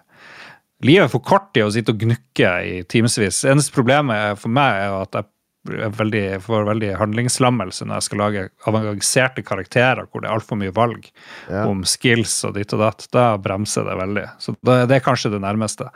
[0.82, 3.44] Livet er for kort til å sitte og gnukke i timevis.
[3.46, 5.30] Eneste problemet for meg er at jeg
[5.66, 10.74] veldig, får veldig handlingslammelse når jeg skal lage avanserte karakterer hvor det er altfor mye
[10.74, 11.06] valg
[11.50, 11.68] Ja.
[11.70, 13.06] om skills og ditt og datt.
[13.14, 14.26] Da bremser det veldig.
[14.42, 15.90] Så det, det er kanskje det nærmeste.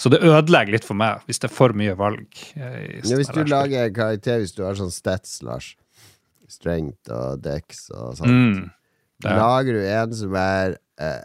[0.00, 2.26] Så det ødelegger litt for meg hvis det er for mye valg.
[2.56, 5.74] eh, Ja, hvis du lager en karakter, hvis du har sånn stats, Lars,
[6.48, 8.70] strength og dex og sånt, Mm.
[9.22, 11.20] Lager du en som er uh,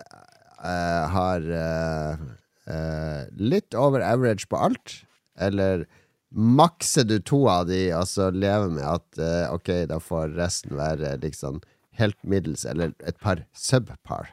[0.59, 4.97] uh, har uh, litt over average på alt,
[5.39, 5.85] eller
[6.33, 10.75] makser du to av de, og så lever med at eh, ok, da får resten
[10.77, 11.61] være liksom
[11.99, 14.31] helt middels, eller et par subpar?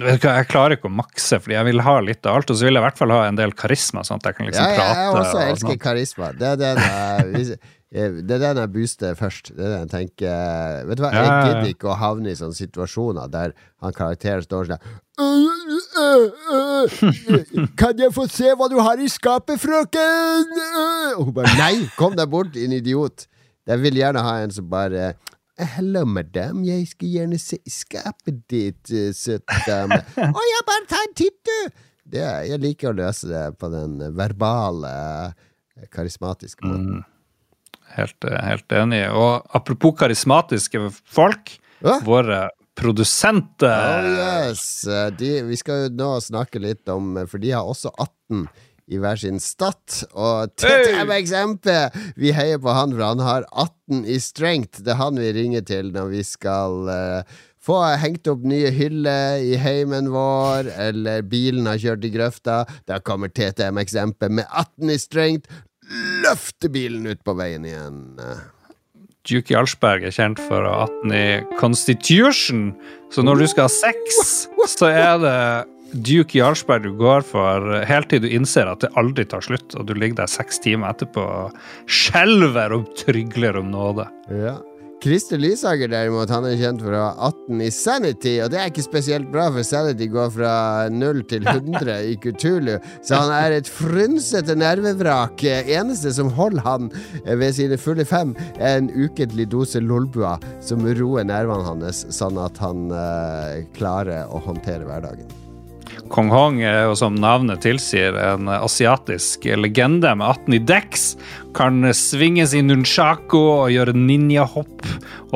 [0.00, 2.50] Vet du hva, Jeg klarer ikke å makse, fordi jeg vil ha litt av alt.
[2.52, 4.48] Og så vil jeg i hvert fall ha en del karisma, sånn at jeg kan
[4.50, 4.98] liksom Ja, ja, prate.
[5.00, 6.28] jeg også elsker og karisma.
[6.36, 7.56] Det er det, eh,
[7.96, 9.52] det er den jeg booster først.
[9.56, 12.58] Det er den jeg tenker Vet du hva, jeg gidder ikke å havne i sånne
[12.58, 13.54] situasjoner der
[13.84, 15.46] han karakteren står sånn «Øh,
[16.02, 20.52] øh, øh, Kan jeg få se hva du har i skapet, frøken?
[20.66, 23.24] Øh?» Og hun bare Nei, kom deg bort, din idiot.
[23.66, 25.14] Jeg vil gjerne ha en som bare
[25.56, 26.60] Hello, madam.
[26.68, 30.02] Jeg skal gjerne se i skapet ditt, eh, søte dame.
[30.36, 31.82] Å ja, bare ta en titt, du!
[32.06, 34.92] Det, jeg liker å løse det på den verbale,
[35.32, 37.06] eh, karismatiske måten.
[37.96, 39.02] Helt, eh, helt enig.
[39.12, 41.98] Og apropos karismatiske folk, Hva?
[42.04, 42.40] våre
[42.76, 44.86] produsenter Oh yes!
[44.86, 48.46] Eh, De, vi skal jo nå snakke litt om For de har også 18
[48.86, 50.04] i hver sin stat.
[50.14, 50.52] Og!
[50.62, 51.90] TTM-eksempel!
[52.22, 54.84] Vi heier på han, for han har 18 i strength.
[54.86, 59.42] Det er han vi ringer til når vi skal uh, få hengt opp nye hyller
[59.42, 62.60] i heimen vår, eller bilen har kjørt i grøfta.
[62.86, 65.50] Da kommer TTM-eksempel med 18 i strength.
[66.24, 68.00] Løfter bilen ut på veien igjen.
[69.26, 71.26] Duke Jarlsberg er kjent for å ha 18 i
[71.60, 72.68] Constitution.
[73.14, 74.20] Så når du skal ha sex,
[74.70, 75.38] så er det
[75.94, 79.86] Duke Jarlsberg du går for helt til du innser at det aldri tar slutt, og
[79.86, 84.08] du ligger der seks timer etterpå og skjelver og trygler om nåde.
[84.34, 84.56] Ja.
[85.02, 89.28] Christer Lysager derimot, han er kjent ha 18 i Sanity, og det er ikke spesielt
[89.32, 90.52] bra, for Sanity går fra
[90.92, 92.74] 0 til 100 i Kutulu,
[93.04, 95.44] så han er et frynsete nervevrak.
[95.46, 96.90] Eneste som holder han
[97.26, 102.58] ved sine fulle fem, er en ukentlig dose Lolbua, som roer nervene hans, sånn at
[102.64, 105.45] han eh, klarer å håndtere hverdagen.
[106.12, 111.04] Kong Hong er jo som navnet tilsier en asiatisk legende med 18 i deks.
[111.56, 114.86] Kan svinge sin nunchako og gjøre ninjahopp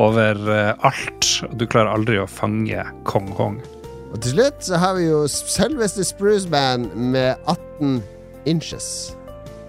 [0.01, 1.29] over eh, alt.
[1.57, 3.61] Du klarer aldri å fange Kong Hong.
[4.11, 8.01] Og til slutt så har vi jo selveste Spruce Band med 18
[8.49, 9.15] inches.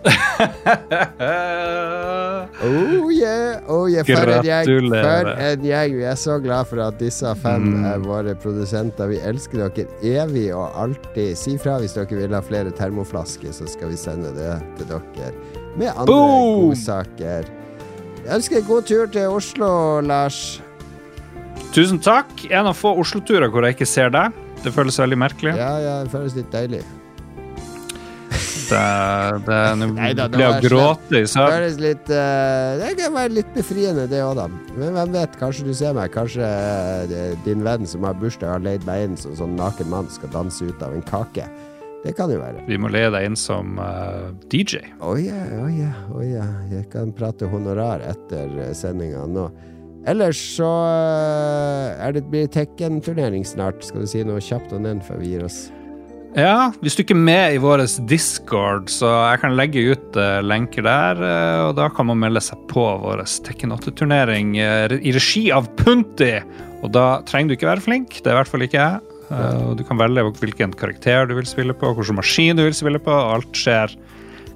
[2.63, 4.67] Oh yeah, oh yeah, for en gjeng.
[4.93, 5.95] For en gjeng.
[5.99, 7.85] Vi er så glad for at disse fem Mm.
[7.93, 9.09] er våre produsenter.
[9.09, 11.37] Vi elsker dere evig og alltid.
[11.39, 15.33] Si fra hvis dere vil ha flere termoflasker, så skal vi sende det til dere.
[15.77, 16.69] Med andre Boom!
[16.71, 17.45] godsaker.
[18.25, 20.61] Jeg ønsker en god tur til Oslo, Lars.
[21.73, 22.29] Tusen takk.
[22.51, 24.33] En av få Oslo-turer hvor jeg ikke ser deg.
[24.63, 25.57] Det føles veldig merkelig.
[25.59, 26.83] Ja, ja, det føles litt deilig.
[28.69, 31.67] Det, nå blir jeg gråte i Det søvn.
[32.15, 34.47] eh, Det kan være litt befriende, det òg, da.
[34.77, 36.13] Men hvem vet, kanskje du ser meg.
[36.15, 40.11] Kanskje eh, din venn som har bursdag, har leid meg inn som sånn naken mann
[40.13, 41.49] skal danse ut av en kake.
[42.03, 42.65] Det kan jo være.
[42.67, 44.81] Vi må leie deg inn som uh, DJ.
[44.99, 46.47] Å ja, å ja, å ja.
[46.73, 49.47] Jeg kan prate honorar etter sendinga nå.
[50.11, 53.85] Ellers så eh, er det blir Tekken-turnering snart.
[53.87, 55.69] Skal du si noe kjapt om den før vi gir oss?
[56.33, 60.41] Ja, hvis du ikke er med i vår Discord, så jeg kan legge ut uh,
[60.41, 61.21] lenker der.
[61.21, 65.69] Uh, og da kan man melde seg på vår Tekken 8-turnering uh, i regi av
[65.77, 66.39] Punti.
[66.83, 69.13] Og da trenger du ikke være flink, det er i hvert fall ikke jeg.
[69.33, 72.77] Eh, og du kan velge hvilken karakter du vil spille på, hvilken maskin du vil
[72.77, 73.13] spille på.
[73.13, 74.03] og Alt skjer I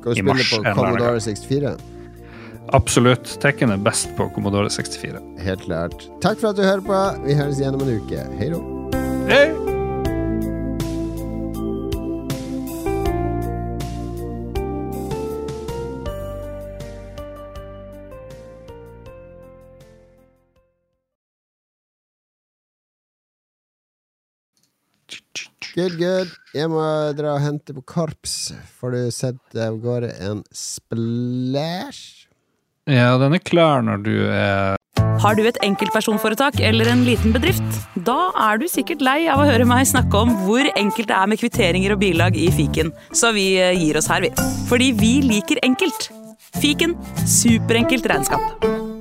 [0.00, 1.76] mars på du spille på Commodore 64?
[2.74, 3.36] absolutt.
[3.40, 5.22] Tekken er best på Commodore 64.
[5.46, 6.08] Helt klart.
[6.24, 7.00] Takk for at du hører på.
[7.28, 8.26] Vi høres igjen om en uke.
[8.40, 8.60] Hei då.
[9.30, 9.75] Hei!
[25.76, 26.30] Good, good.
[26.56, 26.80] Jeg må
[27.18, 28.54] dra og hente på korps.
[28.78, 32.24] Får du sett av gårde en splash?
[32.88, 34.78] Ja, den er klar når du er
[35.20, 37.80] Har du et enkeltpersonforetak eller en liten bedrift?
[38.08, 41.28] Da er du sikkert lei av å høre meg snakke om hvor enkelt det er
[41.28, 44.32] med kvitteringer og bilag i fiken, så vi eh, gir oss her, vi.
[44.70, 46.08] Fordi vi liker enkelt.
[46.56, 46.96] Fiken
[47.28, 48.95] superenkelt regnskap.